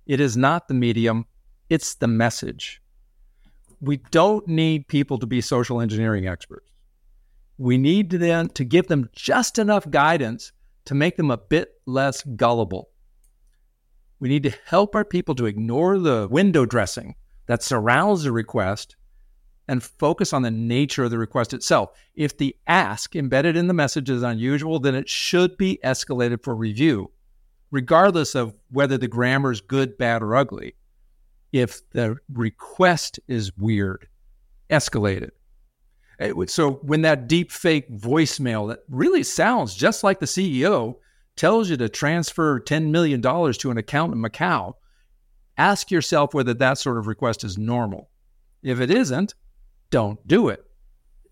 It 0.07 0.19
is 0.19 0.35
not 0.35 0.67
the 0.67 0.73
medium, 0.73 1.27
it's 1.69 1.93
the 1.93 2.07
message. 2.07 2.81
We 3.79 3.97
don't 4.09 4.47
need 4.47 4.87
people 4.87 5.19
to 5.19 5.27
be 5.27 5.41
social 5.41 5.79
engineering 5.79 6.27
experts 6.27 6.71
we 7.57 7.77
need 7.77 8.11
to 8.11 8.17
then 8.17 8.49
to 8.49 8.63
give 8.63 8.87
them 8.87 9.09
just 9.13 9.57
enough 9.57 9.89
guidance 9.89 10.51
to 10.85 10.95
make 10.95 11.17
them 11.17 11.31
a 11.31 11.37
bit 11.37 11.73
less 11.85 12.23
gullible. 12.23 12.89
We 14.19 14.29
need 14.29 14.43
to 14.43 14.53
help 14.65 14.95
our 14.95 15.05
people 15.05 15.35
to 15.35 15.45
ignore 15.45 15.99
the 15.99 16.27
window 16.29 16.65
dressing 16.65 17.15
that 17.47 17.63
surrounds 17.63 18.23
the 18.23 18.31
request 18.31 18.95
and 19.67 19.83
focus 19.83 20.33
on 20.33 20.43
the 20.43 20.51
nature 20.51 21.03
of 21.03 21.11
the 21.11 21.17
request 21.17 21.53
itself. 21.53 21.89
If 22.15 22.37
the 22.37 22.55
ask 22.67 23.15
embedded 23.15 23.57
in 23.57 23.67
the 23.67 23.73
message 23.73 24.09
is 24.09 24.23
unusual, 24.23 24.79
then 24.79 24.95
it 24.95 25.09
should 25.09 25.57
be 25.57 25.79
escalated 25.83 26.43
for 26.43 26.55
review, 26.55 27.11
regardless 27.71 28.35
of 28.35 28.53
whether 28.69 28.97
the 28.97 29.07
grammar 29.07 29.51
is 29.51 29.61
good, 29.61 29.97
bad, 29.97 30.21
or 30.21 30.35
ugly. 30.35 30.75
If 31.51 31.89
the 31.91 32.17
request 32.31 33.19
is 33.27 33.55
weird, 33.57 34.07
escalate 34.69 35.21
it. 35.21 36.49
So 36.49 36.71
when 36.81 37.03
that 37.03 37.27
deep 37.27 37.51
fake 37.51 37.89
voicemail 37.91 38.69
that 38.69 38.79
really 38.89 39.23
sounds 39.23 39.75
just 39.75 40.03
like 40.03 40.19
the 40.19 40.25
CEO 40.25 40.95
tells 41.35 41.69
you 41.69 41.77
to 41.77 41.87
transfer 41.87 42.59
$10 42.59 42.89
million 42.89 43.21
to 43.21 43.71
an 43.71 43.77
account 43.77 44.13
in 44.13 44.21
Macau, 44.21 44.73
ask 45.57 45.91
yourself 45.91 46.33
whether 46.33 46.55
that 46.55 46.79
sort 46.79 46.97
of 46.97 47.07
request 47.07 47.43
is 47.43 47.57
normal. 47.57 48.09
If 48.63 48.79
it 48.79 48.89
isn't, 48.89 49.35
don't 49.91 50.25
do 50.27 50.49
it. 50.49 50.65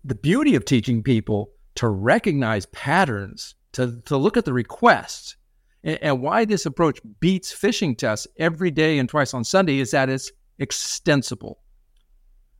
The 0.04 0.14
beauty 0.14 0.54
of 0.54 0.64
teaching 0.64 1.02
people 1.02 1.50
to 1.74 1.88
recognize 1.88 2.66
patterns, 2.66 3.56
to, 3.72 4.00
to 4.06 4.16
look 4.16 4.36
at 4.36 4.44
the 4.44 4.52
requests, 4.52 5.36
and, 5.86 6.20
why 6.20 6.44
this 6.44 6.66
approach 6.66 7.00
beats 7.20 7.54
phishing 7.54 7.96
tests 7.96 8.26
every 8.38 8.72
day 8.72 8.98
and 8.98 9.08
twice 9.08 9.32
on 9.32 9.44
Sunday 9.44 9.78
is 9.78 9.92
that 9.92 10.08
it's 10.08 10.32
extensible. 10.58 11.60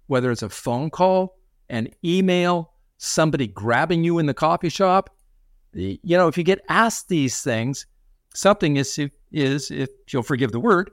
Whether 0.06 0.30
it's 0.30 0.42
a 0.42 0.48
phone 0.48 0.90
call, 0.90 1.36
an 1.68 1.88
email, 2.04 2.72
somebody 2.98 3.48
grabbing 3.48 4.04
you 4.04 4.20
in 4.20 4.26
the 4.26 4.34
coffee 4.34 4.68
shop, 4.68 5.10
you 5.72 6.16
know, 6.16 6.28
if 6.28 6.38
you 6.38 6.44
get 6.44 6.60
asked 6.68 7.08
these 7.08 7.42
things, 7.42 7.86
something 8.32 8.76
is, 8.76 8.98
is 9.32 9.70
if 9.70 9.90
you'll 10.12 10.22
forgive 10.22 10.52
the 10.52 10.60
word, 10.60 10.90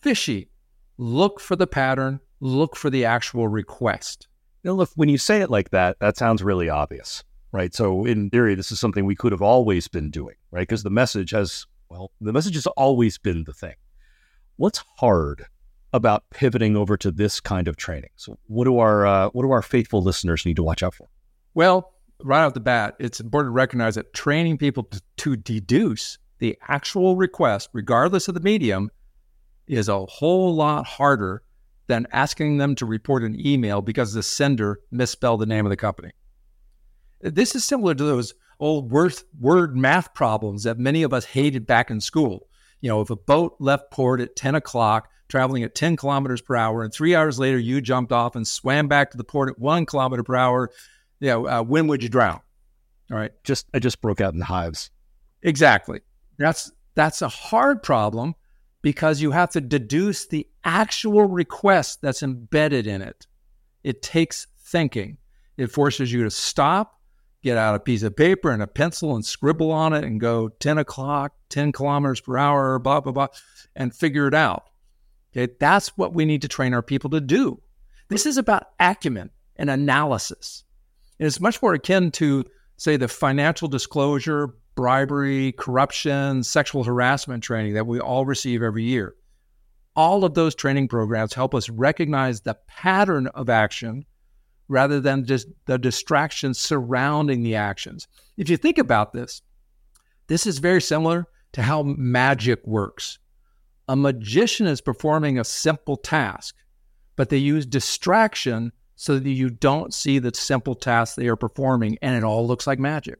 fishy. 0.00 0.50
Look 0.98 1.40
for 1.40 1.56
the 1.56 1.66
pattern, 1.66 2.20
look 2.40 2.76
for 2.76 2.90
the 2.90 3.06
actual 3.06 3.48
request. 3.48 4.28
Now, 4.62 4.72
look, 4.72 4.90
when 4.94 5.08
you 5.08 5.18
say 5.18 5.40
it 5.40 5.50
like 5.50 5.70
that, 5.70 5.98
that 6.00 6.16
sounds 6.16 6.42
really 6.42 6.68
obvious, 6.68 7.24
right? 7.54 7.72
So, 7.72 8.04
in 8.04 8.30
theory, 8.30 8.56
this 8.56 8.72
is 8.72 8.80
something 8.80 9.04
we 9.04 9.14
could 9.14 9.30
have 9.30 9.40
always 9.40 9.86
been 9.86 10.10
doing, 10.10 10.34
right? 10.50 10.66
Because 10.66 10.82
the 10.82 10.90
message 10.90 11.30
has, 11.30 11.66
well, 11.88 12.10
the 12.20 12.32
message 12.32 12.56
has 12.56 12.66
always 12.66 13.16
been 13.16 13.44
the 13.44 13.52
thing. 13.52 13.76
What's 14.56 14.82
hard 14.98 15.46
about 15.92 16.24
pivoting 16.30 16.76
over 16.76 16.96
to 16.96 17.12
this 17.12 17.38
kind 17.38 17.68
of 17.68 17.76
training? 17.76 18.10
So, 18.16 18.36
what 18.48 18.64
do 18.64 18.78
our 18.78 19.06
uh, 19.06 19.28
what 19.28 19.44
do 19.44 19.52
our 19.52 19.62
faithful 19.62 20.02
listeners 20.02 20.44
need 20.44 20.56
to 20.56 20.64
watch 20.64 20.82
out 20.82 20.94
for? 20.94 21.08
Well, 21.54 21.92
right 22.24 22.44
off 22.44 22.54
the 22.54 22.60
bat, 22.60 22.96
it's 22.98 23.20
important 23.20 23.52
to 23.52 23.54
recognize 23.54 23.94
that 23.94 24.12
training 24.12 24.58
people 24.58 24.82
to, 24.82 25.00
to 25.18 25.36
deduce 25.36 26.18
the 26.40 26.58
actual 26.66 27.14
request, 27.14 27.68
regardless 27.72 28.26
of 28.26 28.34
the 28.34 28.40
medium, 28.40 28.90
is 29.68 29.88
a 29.88 30.04
whole 30.06 30.56
lot 30.56 30.86
harder 30.86 31.44
than 31.86 32.08
asking 32.10 32.58
them 32.58 32.74
to 32.74 32.84
report 32.84 33.22
an 33.22 33.38
email 33.46 33.80
because 33.80 34.12
the 34.12 34.24
sender 34.24 34.80
misspelled 34.90 35.40
the 35.40 35.46
name 35.46 35.64
of 35.64 35.70
the 35.70 35.76
company. 35.76 36.10
This 37.24 37.54
is 37.54 37.64
similar 37.64 37.94
to 37.94 38.04
those 38.04 38.34
old 38.60 38.92
word, 38.92 39.14
word 39.40 39.76
math 39.76 40.12
problems 40.12 40.64
that 40.64 40.78
many 40.78 41.02
of 41.02 41.12
us 41.12 41.24
hated 41.24 41.66
back 41.66 41.90
in 41.90 42.00
school. 42.00 42.48
You 42.80 42.90
know, 42.90 43.00
if 43.00 43.08
a 43.08 43.16
boat 43.16 43.56
left 43.58 43.90
port 43.90 44.20
at 44.20 44.36
10 44.36 44.54
o'clock, 44.54 45.08
traveling 45.28 45.62
at 45.62 45.74
10 45.74 45.96
kilometers 45.96 46.42
per 46.42 46.54
hour, 46.54 46.82
and 46.82 46.92
three 46.92 47.14
hours 47.14 47.38
later 47.38 47.58
you 47.58 47.80
jumped 47.80 48.12
off 48.12 48.36
and 48.36 48.46
swam 48.46 48.88
back 48.88 49.10
to 49.10 49.16
the 49.16 49.24
port 49.24 49.48
at 49.48 49.58
one 49.58 49.86
kilometer 49.86 50.22
per 50.22 50.36
hour, 50.36 50.70
you 51.20 51.28
know, 51.28 51.48
uh, 51.48 51.62
when 51.62 51.86
would 51.86 52.02
you 52.02 52.10
drown? 52.10 52.40
All 53.10 53.16
right. 53.16 53.32
Just 53.42 53.66
I 53.72 53.78
just 53.78 54.00
broke 54.02 54.20
out 54.20 54.34
in 54.34 54.40
hives. 54.40 54.90
Exactly. 55.42 56.00
That's 56.38 56.70
that's 56.94 57.22
a 57.22 57.28
hard 57.28 57.82
problem 57.82 58.34
because 58.82 59.22
you 59.22 59.30
have 59.30 59.50
to 59.50 59.60
deduce 59.60 60.26
the 60.26 60.46
actual 60.62 61.24
request 61.24 62.00
that's 62.02 62.22
embedded 62.22 62.86
in 62.86 63.02
it. 63.02 63.26
It 63.82 64.02
takes 64.02 64.46
thinking. 64.58 65.18
It 65.56 65.70
forces 65.70 66.12
you 66.12 66.24
to 66.24 66.30
stop, 66.30 67.00
get 67.44 67.58
out 67.58 67.74
a 67.74 67.80
piece 67.80 68.02
of 68.02 68.16
paper 68.16 68.50
and 68.50 68.62
a 68.62 68.66
pencil 68.66 69.14
and 69.14 69.24
scribble 69.24 69.70
on 69.70 69.92
it 69.92 70.02
and 70.02 70.18
go 70.18 70.48
10 70.48 70.78
o'clock, 70.78 71.34
10 71.50 71.72
kilometers 71.72 72.20
per 72.20 72.38
hour, 72.38 72.78
blah, 72.78 73.00
blah, 73.00 73.12
blah, 73.12 73.28
and 73.76 73.94
figure 73.94 74.26
it 74.26 74.34
out. 74.34 74.64
Okay, 75.36 75.52
that's 75.60 75.88
what 75.98 76.14
we 76.14 76.24
need 76.24 76.42
to 76.42 76.48
train 76.48 76.72
our 76.72 76.82
people 76.82 77.10
to 77.10 77.20
do. 77.20 77.60
This 78.08 78.24
is 78.24 78.38
about 78.38 78.68
acumen 78.80 79.30
and 79.56 79.68
analysis. 79.68 80.64
And 81.20 81.26
it's 81.26 81.40
much 81.40 81.60
more 81.60 81.74
akin 81.74 82.10
to, 82.12 82.44
say, 82.78 82.96
the 82.96 83.08
financial 83.08 83.68
disclosure 83.68 84.54
bribery, 84.74 85.52
corruption, 85.52 86.42
sexual 86.42 86.82
harassment 86.82 87.44
training 87.44 87.74
that 87.74 87.86
we 87.86 88.00
all 88.00 88.24
receive 88.24 88.62
every 88.62 88.84
year. 88.84 89.14
All 89.94 90.24
of 90.24 90.34
those 90.34 90.54
training 90.54 90.88
programs 90.88 91.34
help 91.34 91.54
us 91.54 91.68
recognize 91.68 92.40
the 92.40 92.56
pattern 92.66 93.28
of 93.28 93.48
action 93.48 94.06
rather 94.68 95.00
than 95.00 95.24
just 95.24 95.48
the 95.66 95.78
distractions 95.78 96.58
surrounding 96.58 97.42
the 97.42 97.54
actions. 97.54 98.08
If 98.36 98.48
you 98.48 98.56
think 98.56 98.78
about 98.78 99.12
this, 99.12 99.42
this 100.26 100.46
is 100.46 100.58
very 100.58 100.80
similar 100.80 101.26
to 101.52 101.62
how 101.62 101.82
magic 101.82 102.66
works. 102.66 103.18
A 103.88 103.96
magician 103.96 104.66
is 104.66 104.80
performing 104.80 105.38
a 105.38 105.44
simple 105.44 105.96
task, 105.96 106.56
but 107.16 107.28
they 107.28 107.36
use 107.36 107.66
distraction 107.66 108.72
so 108.96 109.18
that 109.18 109.28
you 109.28 109.50
don't 109.50 109.92
see 109.92 110.18
the 110.18 110.32
simple 110.34 110.74
task 110.74 111.16
they 111.16 111.28
are 111.28 111.36
performing 111.36 111.98
and 112.00 112.16
it 112.16 112.24
all 112.24 112.46
looks 112.46 112.66
like 112.66 112.78
magic. 112.78 113.18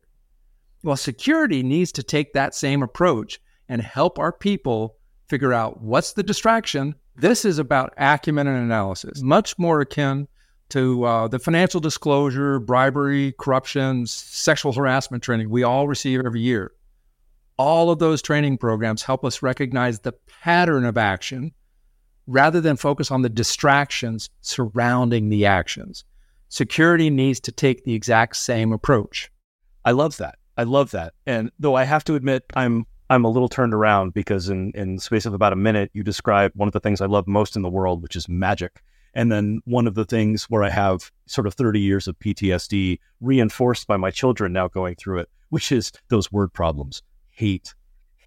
Well, 0.83 0.97
security 0.97 1.63
needs 1.63 1.93
to 1.93 2.03
take 2.03 2.33
that 2.33 2.55
same 2.55 2.83
approach 2.83 3.41
and 3.69 3.81
help 3.83 4.19
our 4.19 4.33
people 4.33 4.97
figure 5.29 5.53
out 5.53 5.81
what's 5.81 6.13
the 6.13 6.23
distraction. 6.23 6.95
This 7.17 7.45
is 7.45 7.59
about 7.59 7.95
acumen 7.97 8.47
and 8.47 8.59
analysis, 8.59 9.23
much 9.23 9.59
more 9.59 9.81
akin 9.81 10.29
to 10.75 11.05
uh, 11.05 11.29
the 11.29 11.39
financial 11.39 11.79
disclosure, 11.79 12.59
bribery, 12.59 13.33
corruption, 13.39 14.05
sexual 14.09 14.73
harassment 14.73 15.23
training 15.23 15.49
we 15.49 15.63
all 15.63 15.87
receive 15.87 16.21
every 16.27 16.41
year. 16.41 16.73
All 17.57 17.93
of 17.93 18.01
those 18.01 18.21
training 18.21 18.59
programs 18.59 19.05
help 19.05 19.25
us 19.25 19.41
recognize 19.41 20.01
the 20.01 20.15
pattern 20.43 20.85
of 20.85 20.99
action 20.99 21.53
rather 22.27 22.61
than 22.61 22.77
focus 22.77 23.13
on 23.13 23.23
the 23.23 23.29
distractions 23.29 24.31
surrounding 24.41 25.29
the 25.29 25.47
actions. 25.47 26.03
Security 26.49 27.09
needs 27.09 27.39
to 27.39 27.53
take 27.53 27.85
the 27.85 27.95
exact 27.95 28.35
same 28.35 28.73
approach. 28.73 29.31
I 29.85 29.93
love 29.93 30.17
that. 30.17 30.39
I 30.57 30.65
love 30.65 30.91
that. 30.91 31.15
And 31.25 31.53
though 31.61 31.77
I 31.77 31.85
have 31.85 32.03
to 32.05 32.17
admit, 32.17 32.43
I'm 32.57 32.85
I'm 33.09 33.25
a 33.25 33.31
little 33.31 33.49
turned 33.49 33.75
around 33.75 34.13
because 34.13 34.49
in 34.49 34.73
in 34.75 34.99
space 34.99 35.25
of 35.25 35.35
about 35.35 35.53
a 35.53 35.57
minute, 35.57 35.93
you 35.95 36.03
describe 36.03 36.51
one 36.57 36.67
of 36.67 36.73
the 36.73 36.81
things 36.81 37.01
I 37.01 37.07
love 37.07 37.29
most 37.29 37.55
in 37.55 37.63
the 37.63 37.71
world, 37.71 38.03
which 38.03 38.17
is 38.17 38.29
magic. 38.29 38.83
And 39.15 39.31
then 39.31 39.61
one 39.65 39.87
of 39.87 39.95
the 39.95 40.05
things 40.05 40.45
where 40.45 40.65
I 40.65 40.71
have 40.71 41.11
sort 41.27 41.47
of 41.47 41.55
30 41.55 41.81
years 41.81 42.09
of 42.09 42.19
PTSD 42.19 42.99
reinforced 43.21 43.87
by 43.87 43.97
my 43.97 44.11
children 44.11 44.53
now 44.53 44.69
going 44.69 44.97
through 44.97 45.21
it, 45.21 45.31
which 45.51 45.71
is 45.71 45.93
those 46.09 46.33
word 46.33 46.53
problems. 46.53 47.03
Hate, 47.31 47.75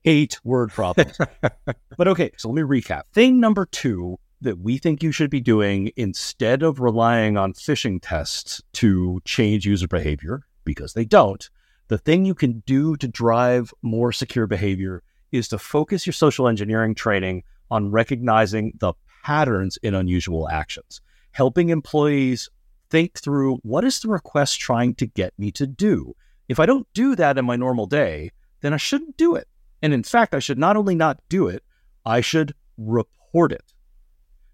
hate 0.03 0.39
word 0.43 0.71
problems. 0.71 1.17
but 1.97 2.07
okay, 2.07 2.31
so 2.37 2.49
let 2.49 2.55
me 2.55 2.61
recap. 2.61 3.03
Thing 3.13 3.39
number 3.39 3.65
two 3.65 4.17
that 4.41 4.59
we 4.59 4.77
think 4.77 5.01
you 5.01 5.11
should 5.11 5.29
be 5.29 5.41
doing 5.41 5.91
instead 5.95 6.63
of 6.63 6.79
relying 6.79 7.37
on 7.37 7.53
phishing 7.53 7.99
tests 8.01 8.61
to 8.71 9.19
change 9.25 9.65
user 9.65 9.87
behavior, 9.87 10.45
because 10.63 10.93
they 10.93 11.05
don't, 11.05 11.49
the 11.87 11.97
thing 11.97 12.25
you 12.25 12.35
can 12.35 12.61
do 12.65 12.95
to 12.97 13.07
drive 13.07 13.73
more 13.81 14.11
secure 14.11 14.45
behavior 14.45 15.03
is 15.31 15.47
to 15.47 15.57
focus 15.57 16.05
your 16.05 16.13
social 16.13 16.47
engineering 16.47 16.93
training 16.93 17.43
on 17.71 17.91
recognizing 17.91 18.73
the 18.79 18.93
patterns 19.27 19.77
in 19.83 19.93
unusual 19.93 20.47
actions, 20.47 21.01
helping 21.31 21.67
employees 21.67 22.49
think 22.89 23.19
through 23.19 23.57
what 23.57 23.83
is 23.83 23.99
the 23.99 24.07
request 24.07 24.57
trying 24.57 24.95
to 24.95 25.05
get 25.05 25.33
me 25.37 25.51
to 25.51 25.67
do? 25.67 26.15
If 26.47 26.61
I 26.61 26.65
don't 26.65 26.87
do 26.93 27.13
that 27.17 27.37
in 27.37 27.43
my 27.43 27.57
normal 27.57 27.87
day, 27.87 28.31
then 28.61 28.73
I 28.73 28.77
shouldn't 28.77 29.17
do 29.17 29.35
it. 29.35 29.49
And 29.81 29.93
in 29.93 30.03
fact, 30.03 30.33
I 30.33 30.39
should 30.39 30.57
not 30.57 30.77
only 30.77 30.95
not 30.95 31.19
do 31.27 31.49
it, 31.49 31.61
I 32.05 32.21
should 32.21 32.53
report 32.77 33.51
it. 33.51 33.73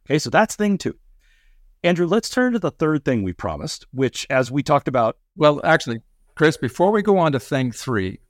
Okay, 0.08 0.18
so 0.18 0.32
that's 0.32 0.56
thing 0.56 0.80
two. 0.80 0.98
Andrew, 1.84 2.08
let's 2.08 2.30
turn 2.30 2.53
to 2.53 2.60
the 2.60 2.72
third 2.72 3.06
thing 3.06 3.22
we 3.22 3.32
promised, 3.32 3.86
which, 3.92 4.25
as 4.32 4.50
we 4.50 4.63
talked 4.63 4.88
about. 4.88 5.18
Well, 5.36 5.62
actually, 5.63 6.01
Chris, 6.34 6.58
before 6.58 6.92
we 6.92 7.03
go 7.03 7.20
on 7.20 7.34
to 7.34 7.39
thing 7.39 7.72
three, 7.72 8.22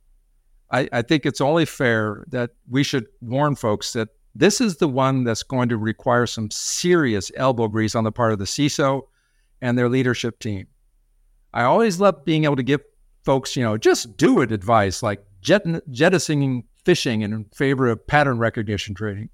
I, 0.70 0.90
I 0.92 1.04
think 1.04 1.26
it's 1.26 1.40
only 1.40 1.64
fair 1.64 2.26
that 2.28 2.50
we 2.70 2.84
should 2.84 3.06
warn 3.22 3.56
folks 3.56 3.94
that 3.94 4.10
this 4.36 4.60
is 4.60 4.78
the 4.78 4.88
one 4.88 5.24
that's 5.24 5.44
going 5.44 5.70
to 5.70 5.78
require 5.78 6.26
some 6.26 6.50
serious 6.50 7.32
elbow 7.36 7.68
grease 7.68 7.96
on 7.96 8.04
the 8.04 8.12
part 8.12 8.34
of 8.34 8.40
the 8.40 8.46
CISO 8.46 9.04
and 9.62 9.78
their 9.78 9.90
leadership 9.90 10.40
team. 10.40 10.68
I 11.54 11.64
always 11.64 12.00
love 12.00 12.26
being 12.26 12.46
able 12.46 12.56
to 12.56 12.64
give 12.64 12.82
folks, 13.24 13.56
you 13.56 13.64
know, 13.64 13.78
just 13.78 14.18
do 14.18 14.42
it 14.42 14.52
advice 14.52 15.04
like 15.04 15.24
jet- 15.42 15.66
jettisoning 15.92 16.64
phishing 16.84 17.24
in 17.24 17.46
favor 17.54 17.88
of 17.88 18.06
pattern 18.08 18.40
recognition 18.40 18.96
training. 18.96 19.30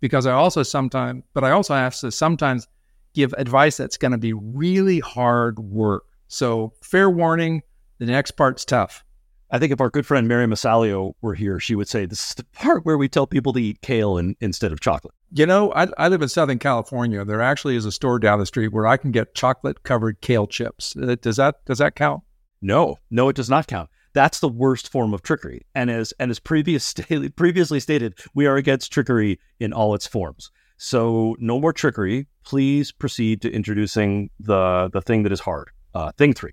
Because 0.00 0.26
I 0.26 0.32
also 0.32 0.62
sometimes, 0.62 1.22
but 1.32 1.44
I 1.44 1.52
also 1.52 1.74
have 1.74 1.96
to 2.00 2.10
sometimes 2.10 2.66
give 3.14 3.32
advice 3.34 3.76
that's 3.76 3.96
going 3.96 4.12
to 4.12 4.18
be 4.18 4.32
really 4.32 4.98
hard 4.98 5.58
work. 5.58 6.04
So, 6.28 6.72
fair 6.82 7.08
warning, 7.08 7.62
the 7.98 8.06
next 8.06 8.32
part's 8.32 8.64
tough. 8.64 9.04
I 9.52 9.58
think 9.58 9.70
if 9.70 9.82
our 9.82 9.90
good 9.90 10.06
friend 10.06 10.26
Mary 10.26 10.46
Mesaglio 10.46 11.14
were 11.20 11.34
here, 11.34 11.60
she 11.60 11.74
would 11.74 11.86
say 11.86 12.06
this 12.06 12.30
is 12.30 12.34
the 12.34 12.44
part 12.44 12.86
where 12.86 12.96
we 12.96 13.06
tell 13.06 13.26
people 13.26 13.52
to 13.52 13.60
eat 13.60 13.82
kale 13.82 14.16
in, 14.16 14.34
instead 14.40 14.72
of 14.72 14.80
chocolate. 14.80 15.14
You 15.30 15.44
know, 15.44 15.70
I, 15.74 15.88
I, 15.98 16.08
live 16.08 16.22
in 16.22 16.30
Southern 16.30 16.58
California. 16.58 17.22
There 17.22 17.42
actually 17.42 17.76
is 17.76 17.84
a 17.84 17.92
store 17.92 18.18
down 18.18 18.38
the 18.38 18.46
street 18.46 18.72
where 18.72 18.86
I 18.86 18.96
can 18.96 19.12
get 19.12 19.34
chocolate 19.34 19.82
covered 19.82 20.22
kale 20.22 20.46
chips. 20.46 20.96
Uh, 20.96 21.16
does 21.20 21.36
that 21.36 21.56
does 21.66 21.78
that 21.78 21.96
count? 21.96 22.22
No, 22.62 22.96
no, 23.10 23.28
it 23.28 23.36
does 23.36 23.50
not 23.50 23.66
count. 23.66 23.90
That's 24.14 24.40
the 24.40 24.48
worst 24.48 24.90
form 24.90 25.12
of 25.12 25.22
trickery. 25.22 25.66
And 25.74 25.90
as 25.90 26.14
and 26.18 26.30
as 26.30 26.38
previous 26.38 26.94
previously 27.36 27.80
stated, 27.80 28.18
we 28.34 28.46
are 28.46 28.56
against 28.56 28.90
trickery 28.90 29.38
in 29.60 29.74
all 29.74 29.94
its 29.94 30.06
forms. 30.06 30.50
So 30.78 31.36
no 31.38 31.60
more 31.60 31.74
trickery. 31.74 32.26
Please 32.42 32.90
proceed 32.90 33.42
to 33.42 33.52
introducing 33.52 34.30
the 34.40 34.88
the 34.90 35.02
thing 35.02 35.24
that 35.24 35.32
is 35.32 35.40
hard. 35.40 35.70
Uh, 35.94 36.10
thing 36.12 36.32
three. 36.32 36.52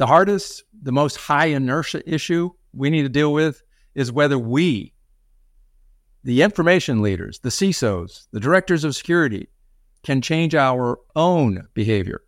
The 0.00 0.06
hardest, 0.06 0.64
the 0.82 0.92
most 0.92 1.16
high 1.16 1.48
inertia 1.48 2.02
issue 2.10 2.52
we 2.72 2.88
need 2.88 3.02
to 3.02 3.10
deal 3.10 3.34
with 3.34 3.62
is 3.94 4.10
whether 4.10 4.38
we 4.38 4.94
the 6.24 6.40
information 6.40 7.02
leaders, 7.02 7.40
the 7.40 7.50
CISOs, 7.50 8.26
the 8.32 8.40
directors 8.40 8.82
of 8.82 8.96
security 8.96 9.50
can 10.02 10.22
change 10.22 10.54
our 10.54 10.98
own 11.14 11.68
behavior. 11.74 12.22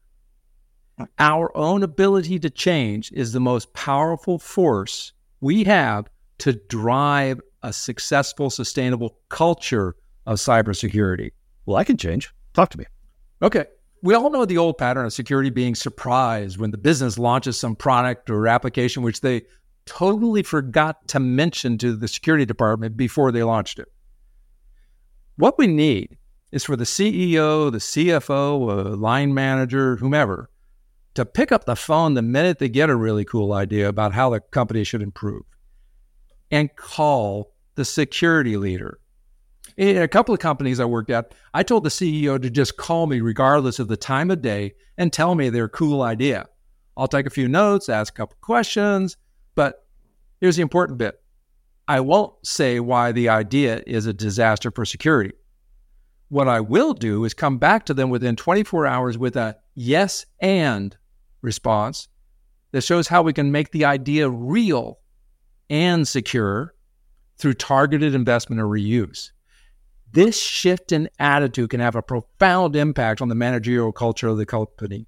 Our 1.19 1.57
own 1.57 1.83
ability 1.83 2.39
to 2.41 2.51
change 2.51 3.11
is 3.13 3.33
the 3.33 3.41
most 3.41 3.73
powerful 3.73 4.39
force 4.39 5.15
we 5.41 5.65
have 5.65 6.11
to 6.41 6.53
drive 6.53 7.41
a 7.63 7.73
successful, 7.73 8.51
sustainable 8.51 9.17
culture 9.31 9.97
of 10.27 10.37
cybersecurity. 10.37 11.31
Well, 11.65 11.79
I 11.79 11.85
can 11.85 11.97
change. 11.97 12.35
Talk 12.53 12.69
to 12.73 12.79
me. 12.79 12.85
Okay. 13.41 13.65
We 14.03 14.15
all 14.15 14.31
know 14.31 14.45
the 14.45 14.59
old 14.59 14.79
pattern 14.79 15.07
of 15.07 15.13
security 15.13 15.49
being 15.49 15.77
surprised 15.77 16.59
when 16.59 16.73
the 16.73 16.79
business 16.79 17.19
launches 17.19 17.59
some 17.59 17.77
product 17.77 18.29
or 18.31 18.49
application 18.49 19.05
which 19.05 19.21
they 19.21 19.43
totally 19.87 20.43
forgot 20.43 21.07
to 21.09 21.21
mention 21.21 21.79
to 21.79 21.95
the 21.95 22.09
security 22.09 22.45
department 22.45 22.97
before 22.97 23.31
they 23.31 23.45
launched 23.45 23.79
it. 23.79 23.89
What 25.37 25.57
we 25.57 25.69
need 25.69 26.19
is 26.51 26.65
for 26.65 26.75
the 26.75 26.85
CEO, 26.85 27.71
the 27.71 27.79
CFO, 27.79 28.93
a 28.93 28.97
line 28.97 29.33
manager, 29.35 29.97
whomever, 29.97 30.51
to 31.15 31.25
pick 31.25 31.53
up 31.53 31.65
the 31.65 31.77
phone 31.77 32.15
the 32.15 32.23
minute 32.23 32.59
they 32.59 32.69
get 32.69 32.91
a 32.91 32.97
really 32.97 33.25
cool 33.25 33.53
idea 33.53 33.89
about 33.89 34.15
how 34.15 34.31
the 34.31 34.41
company 34.41 34.83
should 34.83 35.03
improve 35.03 35.45
and 36.51 36.75
call 36.75 37.53
the 37.77 37.85
security 37.85 38.57
leader. 38.57 38.99
In 39.77 40.03
a 40.03 40.09
couple 40.09 40.35
of 40.35 40.41
companies 40.41 40.81
I 40.81 40.85
worked 40.85 41.11
at, 41.11 41.35
I 41.55 41.63
told 41.63 41.85
the 41.85 41.91
CEO 41.91 42.41
to 42.41 42.51
just 42.51 42.77
call 42.77 43.07
me 43.07 43.21
regardless 43.21 43.79
of 43.79 43.89
the 43.89 43.97
time 43.97 44.31
of 44.31 44.43
day 44.43 44.75
and 44.99 45.13
tell 45.13 45.35
me 45.35 45.49
their 45.49 45.69
cool 45.69 46.03
idea. 46.03 46.47
I'll 46.97 47.09
take 47.09 47.27
a 47.27 47.31
few 47.31 47.49
notes, 47.49 47.89
ask 47.89 48.13
a 48.13 48.17
couple 48.17 48.37
questions, 48.43 49.17
but 49.55 49.87
here's 50.41 50.57
the 50.57 50.63
important 50.63 50.99
bit 50.99 51.23
I 51.89 52.01
won't 52.01 52.35
say 52.47 52.81
why 52.81 53.13
the 53.13 53.29
idea 53.31 53.83
is 53.87 54.07
a 54.07 54.13
disaster 54.13 54.71
for 54.71 54.85
security. 54.85 55.33
What 56.29 56.49
I 56.49 56.61
will 56.61 56.95
do 56.95 57.25
is 57.25 57.35
come 57.35 57.59
back 57.59 57.87
to 57.87 57.95
them 57.95 58.11
within 58.11 58.37
24 58.37 58.87
hours 58.87 59.19
with 59.19 59.37
a 59.37 59.57
yes 59.75 60.27
and 60.41 60.97
response 61.41 62.09
that 62.73 62.83
shows 62.83 63.09
how 63.09 63.23
we 63.23 63.33
can 63.33 63.53
make 63.53 63.71
the 63.71 63.85
idea 63.85 64.29
real 64.29 64.99
and 65.69 66.07
secure 66.07 66.75
through 67.37 67.55
targeted 67.55 68.15
investment 68.15 68.61
or 68.61 68.67
reuse. 68.67 69.33
This 70.13 70.39
shift 70.39 70.93
in 70.93 71.09
attitude 71.19 71.71
can 71.71 71.81
have 71.81 71.97
a 71.97 72.03
profound 72.03 72.77
impact 72.77 73.23
on 73.23 73.29
the 73.29 73.35
managerial 73.35 73.93
culture 73.93 74.29
of 74.29 74.37
the 74.37 74.45
company. 74.45 75.07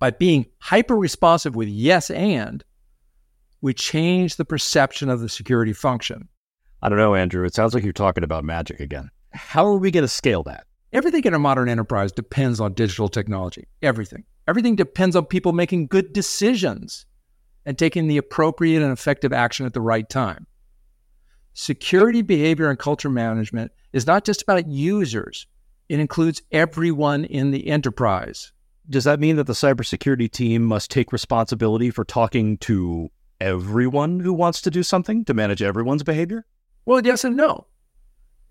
By 0.00 0.10
being 0.10 0.46
hyper 0.58 0.96
responsive 0.96 1.54
with 1.54 1.68
yes 1.68 2.10
and, 2.10 2.64
we 3.60 3.72
change 3.72 4.36
the 4.36 4.44
perception 4.44 5.08
of 5.08 5.20
the 5.20 5.28
security 5.28 5.72
function. 5.72 6.28
I 6.82 6.88
don't 6.88 6.98
know, 6.98 7.14
Andrew. 7.14 7.44
It 7.44 7.54
sounds 7.54 7.72
like 7.72 7.84
you're 7.84 7.92
talking 7.92 8.24
about 8.24 8.44
magic 8.44 8.80
again. 8.80 9.10
How 9.30 9.64
are 9.64 9.78
we 9.78 9.90
going 9.90 10.02
to 10.02 10.08
scale 10.08 10.42
that? 10.44 10.66
Everything 10.92 11.24
in 11.24 11.34
a 11.34 11.38
modern 11.38 11.68
enterprise 11.68 12.10
depends 12.10 12.60
on 12.60 12.74
digital 12.74 13.08
technology. 13.08 13.68
Everything. 13.82 14.24
Everything 14.48 14.76
depends 14.76 15.14
on 15.14 15.26
people 15.26 15.52
making 15.52 15.86
good 15.86 16.12
decisions 16.12 17.06
and 17.64 17.78
taking 17.78 18.06
the 18.06 18.18
appropriate 18.18 18.82
and 18.82 18.92
effective 18.92 19.32
action 19.32 19.66
at 19.66 19.72
the 19.72 19.80
right 19.80 20.08
time. 20.08 20.46
Security, 21.58 22.20
behavior, 22.20 22.68
and 22.68 22.78
culture 22.78 23.08
management 23.08 23.72
is 23.94 24.06
not 24.06 24.26
just 24.26 24.42
about 24.42 24.68
users, 24.68 25.46
it 25.88 25.98
includes 25.98 26.42
everyone 26.52 27.24
in 27.24 27.50
the 27.50 27.68
enterprise. 27.68 28.52
Does 28.90 29.04
that 29.04 29.20
mean 29.20 29.36
that 29.36 29.46
the 29.46 29.54
cybersecurity 29.54 30.30
team 30.30 30.62
must 30.62 30.90
take 30.90 31.14
responsibility 31.14 31.90
for 31.90 32.04
talking 32.04 32.58
to 32.58 33.08
everyone 33.40 34.20
who 34.20 34.34
wants 34.34 34.60
to 34.60 34.70
do 34.70 34.82
something 34.82 35.24
to 35.24 35.32
manage 35.32 35.62
everyone's 35.62 36.02
behavior? 36.02 36.44
Well, 36.84 37.00
yes 37.00 37.24
and 37.24 37.38
no. 37.38 37.68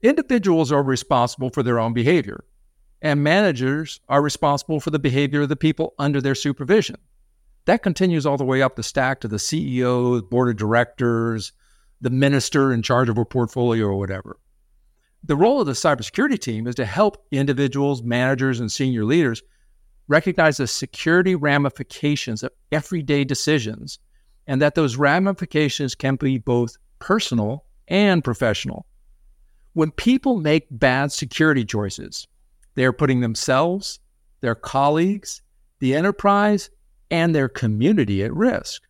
Individuals 0.02 0.72
are 0.72 0.82
responsible 0.82 1.52
for 1.52 1.62
their 1.62 1.78
own 1.78 1.94
behavior, 1.94 2.44
and 3.04 3.24
managers 3.24 4.00
are 4.10 4.24
responsible 4.24 4.80
for 4.80 4.90
the 4.90 4.98
behavior 4.98 5.44
of 5.44 5.50
the 5.50 5.56
people 5.56 5.94
under 6.00 6.22
their 6.22 6.34
supervision. 6.34 6.96
That 7.66 7.84
continues 7.84 8.26
all 8.26 8.38
the 8.38 8.44
way 8.46 8.64
up 8.64 8.76
the 8.76 8.82
stack 8.82 9.20
to 9.20 9.28
the 9.28 9.38
CEO, 9.38 10.28
board 10.28 10.50
of 10.50 10.56
directors, 10.56 11.52
the 12.06 12.12
minister 12.12 12.72
in 12.72 12.84
charge 12.84 13.10
of 13.10 13.18
a 13.18 13.26
portfolio 13.26 13.88
or 13.88 13.96
whatever. 13.96 14.38
The 15.24 15.36
role 15.36 15.62
of 15.62 15.66
the 15.66 15.74
cybersecurity 15.74 16.38
team 16.38 16.68
is 16.68 16.76
to 16.76 16.86
help 16.86 17.26
individuals, 17.32 18.04
managers, 18.04 18.60
and 18.60 18.72
senior 18.72 19.04
leaders 19.04 19.42
recognize 20.08 20.58
the 20.58 20.68
security 20.68 21.34
ramifications 21.34 22.44
of 22.44 22.52
everyday 22.72 23.24
decisions 23.24 23.98
and 24.46 24.62
that 24.62 24.76
those 24.76 24.98
ramifications 24.98 25.96
can 25.96 26.16
be 26.16 26.38
both 26.38 26.78
personal 27.00 27.66
and 27.88 28.24
professional. 28.24 28.86
When 29.74 29.90
people 29.90 30.38
make 30.38 30.68
bad 30.70 31.12
security 31.12 31.66
choices, 31.66 32.28
they 32.76 32.86
are 32.86 32.94
putting 32.94 33.22
themselves, 33.22 34.00
their 34.42 34.54
colleagues, 34.54 35.42
the 35.80 35.96
enterprise, 35.96 36.70
and 37.10 37.34
their 37.34 37.50
community 37.50 38.24
at 38.24 38.32
risk. 38.32 38.84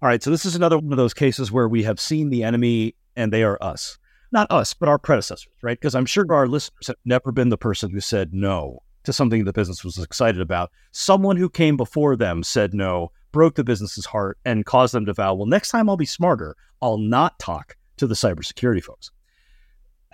All 0.00 0.08
right, 0.08 0.22
so 0.22 0.30
this 0.30 0.44
is 0.44 0.54
another 0.54 0.78
one 0.78 0.92
of 0.92 0.96
those 0.96 1.14
cases 1.14 1.50
where 1.50 1.68
we 1.68 1.82
have 1.82 1.98
seen 1.98 2.30
the 2.30 2.44
enemy 2.44 2.94
and 3.16 3.32
they 3.32 3.42
are 3.42 3.58
us. 3.60 3.98
Not 4.30 4.48
us, 4.48 4.72
but 4.72 4.88
our 4.88 4.98
predecessors, 4.98 5.48
right? 5.60 5.78
Because 5.78 5.96
I'm 5.96 6.06
sure 6.06 6.24
our 6.32 6.46
listeners 6.46 6.86
have 6.86 6.96
never 7.04 7.32
been 7.32 7.48
the 7.48 7.58
person 7.58 7.90
who 7.90 7.98
said 7.98 8.32
no 8.32 8.80
to 9.02 9.12
something 9.12 9.44
the 9.44 9.52
business 9.52 9.82
was 9.82 9.98
excited 9.98 10.40
about. 10.40 10.70
Someone 10.92 11.36
who 11.36 11.48
came 11.50 11.76
before 11.76 12.14
them 12.14 12.44
said 12.44 12.74
no, 12.74 13.10
broke 13.32 13.56
the 13.56 13.64
business's 13.64 14.06
heart 14.06 14.38
and 14.44 14.64
caused 14.64 14.94
them 14.94 15.04
to 15.06 15.14
vow, 15.14 15.34
well, 15.34 15.46
next 15.46 15.70
time 15.70 15.90
I'll 15.90 15.96
be 15.96 16.06
smarter. 16.06 16.54
I'll 16.80 16.98
not 16.98 17.36
talk 17.40 17.76
to 17.96 18.06
the 18.06 18.14
cybersecurity 18.14 18.84
folks. 18.84 19.10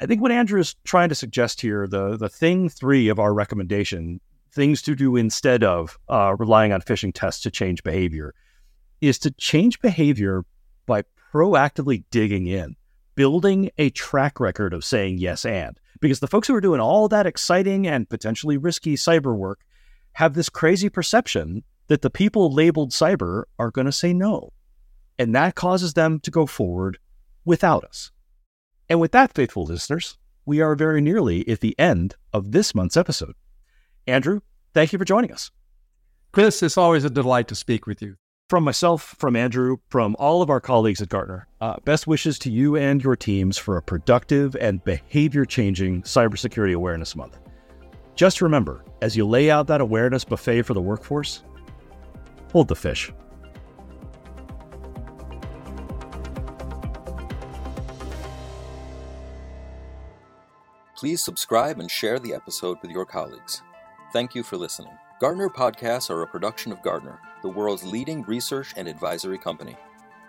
I 0.00 0.06
think 0.06 0.22
what 0.22 0.32
Andrew 0.32 0.60
is 0.60 0.76
trying 0.84 1.10
to 1.10 1.14
suggest 1.14 1.60
here, 1.60 1.86
the 1.86 2.16
the 2.16 2.28
thing 2.30 2.70
three 2.70 3.08
of 3.08 3.18
our 3.18 3.34
recommendation, 3.34 4.20
things 4.50 4.80
to 4.82 4.96
do 4.96 5.16
instead 5.16 5.62
of 5.62 5.98
uh, 6.08 6.34
relying 6.38 6.72
on 6.72 6.80
phishing 6.80 7.12
tests 7.14 7.42
to 7.42 7.50
change 7.50 7.82
behavior, 7.82 8.34
is 9.08 9.18
to 9.20 9.30
change 9.32 9.80
behavior 9.80 10.44
by 10.86 11.04
proactively 11.32 12.04
digging 12.10 12.46
in, 12.46 12.76
building 13.14 13.70
a 13.78 13.90
track 13.90 14.40
record 14.40 14.72
of 14.72 14.84
saying 14.84 15.18
yes 15.18 15.44
and. 15.44 15.78
Because 16.00 16.20
the 16.20 16.26
folks 16.26 16.48
who 16.48 16.54
are 16.54 16.60
doing 16.60 16.80
all 16.80 17.08
that 17.08 17.26
exciting 17.26 17.86
and 17.86 18.08
potentially 18.08 18.56
risky 18.56 18.94
cyber 18.94 19.34
work 19.36 19.60
have 20.12 20.34
this 20.34 20.48
crazy 20.48 20.88
perception 20.88 21.62
that 21.88 22.02
the 22.02 22.10
people 22.10 22.52
labeled 22.52 22.90
cyber 22.90 23.44
are 23.58 23.70
going 23.70 23.86
to 23.86 23.92
say 23.92 24.12
no. 24.12 24.52
And 25.18 25.34
that 25.34 25.54
causes 25.54 25.94
them 25.94 26.20
to 26.20 26.30
go 26.30 26.46
forward 26.46 26.98
without 27.44 27.84
us. 27.84 28.10
And 28.88 29.00
with 29.00 29.12
that, 29.12 29.32
faithful 29.32 29.64
listeners, 29.64 30.18
we 30.44 30.60
are 30.60 30.74
very 30.74 31.00
nearly 31.00 31.48
at 31.48 31.60
the 31.60 31.78
end 31.78 32.16
of 32.32 32.52
this 32.52 32.74
month's 32.74 32.96
episode. 32.96 33.34
Andrew, 34.06 34.40
thank 34.74 34.92
you 34.92 34.98
for 34.98 35.04
joining 35.04 35.32
us. 35.32 35.50
Chris, 36.32 36.62
it's 36.62 36.76
always 36.76 37.04
a 37.04 37.10
delight 37.10 37.48
to 37.48 37.54
speak 37.54 37.86
with 37.86 38.02
you. 38.02 38.16
From 38.54 38.62
myself, 38.62 39.16
from 39.18 39.34
Andrew, 39.34 39.78
from 39.88 40.14
all 40.16 40.40
of 40.40 40.48
our 40.48 40.60
colleagues 40.60 41.02
at 41.02 41.08
Gartner, 41.08 41.48
uh, 41.60 41.74
best 41.84 42.06
wishes 42.06 42.38
to 42.38 42.52
you 42.52 42.76
and 42.76 43.02
your 43.02 43.16
teams 43.16 43.58
for 43.58 43.76
a 43.76 43.82
productive 43.82 44.54
and 44.54 44.84
behavior 44.84 45.44
changing 45.44 46.02
Cybersecurity 46.02 46.72
Awareness 46.72 47.16
Month. 47.16 47.36
Just 48.14 48.40
remember, 48.40 48.84
as 49.02 49.16
you 49.16 49.26
lay 49.26 49.50
out 49.50 49.66
that 49.66 49.80
awareness 49.80 50.24
buffet 50.24 50.62
for 50.62 50.72
the 50.72 50.80
workforce, 50.80 51.42
hold 52.52 52.68
the 52.68 52.76
fish. 52.76 53.12
Please 60.94 61.24
subscribe 61.24 61.80
and 61.80 61.90
share 61.90 62.20
the 62.20 62.32
episode 62.34 62.78
with 62.82 62.92
your 62.92 63.04
colleagues. 63.04 63.62
Thank 64.12 64.36
you 64.36 64.44
for 64.44 64.56
listening. 64.56 64.92
Gartner 65.20 65.48
podcasts 65.48 66.08
are 66.08 66.22
a 66.22 66.26
production 66.28 66.70
of 66.70 66.82
Gartner, 66.82 67.18
the 67.44 67.50
world's 67.50 67.84
leading 67.84 68.22
research 68.22 68.72
and 68.78 68.88
advisory 68.88 69.36
company, 69.36 69.76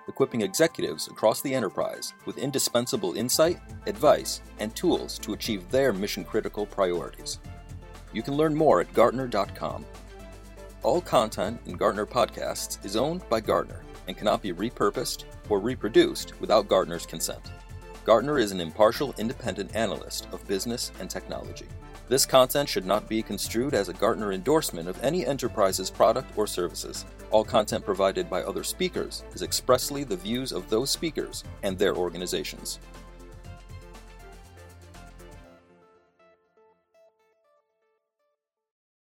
equipping 0.10 0.42
executives 0.42 1.08
across 1.08 1.40
the 1.40 1.56
enterprise 1.56 2.14
with 2.26 2.38
indispensable 2.38 3.16
insight, 3.16 3.58
advice, 3.88 4.42
and 4.60 4.76
tools 4.76 5.18
to 5.18 5.32
achieve 5.32 5.72
their 5.72 5.94
mission 5.94 6.26
critical 6.26 6.66
priorities. 6.66 7.40
You 8.12 8.22
can 8.22 8.34
learn 8.34 8.54
more 8.54 8.82
at 8.82 8.94
Gartner.com. 8.94 9.86
All 10.84 11.00
content 11.00 11.62
in 11.66 11.78
Gartner 11.78 12.06
podcasts 12.06 12.84
is 12.84 12.98
owned 12.98 13.22
by 13.30 13.40
Gartner 13.40 13.80
and 14.10 14.18
cannot 14.18 14.42
be 14.42 14.52
repurposed 14.52 15.24
or 15.48 15.62
reproduced 15.62 16.34
without 16.42 16.68
Gartner's 16.68 17.06
consent. 17.06 17.50
Gartner 18.04 18.40
is 18.40 18.52
an 18.52 18.60
impartial, 18.60 19.16
independent 19.18 19.74
analyst 19.74 20.28
of 20.34 20.46
business 20.50 20.92
and 21.00 21.10
technology. 21.10 21.68
This 22.08 22.26
content 22.26 22.70
should 22.70 22.86
not 22.86 23.10
be 23.10 23.24
construed 23.24 23.74
as 23.74 23.90
a 23.90 23.94
Gartner 23.94 24.32
endorsement 24.32 24.88
of 24.88 25.04
any 25.04 25.26
enterprise's 25.26 25.90
product 25.90 26.38
or 26.38 26.46
services. 26.46 27.04
All 27.32 27.44
content 27.44 27.84
provided 27.84 28.30
by 28.30 28.44
other 28.44 28.64
speakers 28.64 29.24
is 29.34 29.42
expressly 29.42 30.04
the 30.04 30.16
views 30.16 30.52
of 30.52 30.70
those 30.70 30.92
speakers 30.92 31.44
and 31.64 31.80
their 31.80 31.96
organizations. 31.96 32.80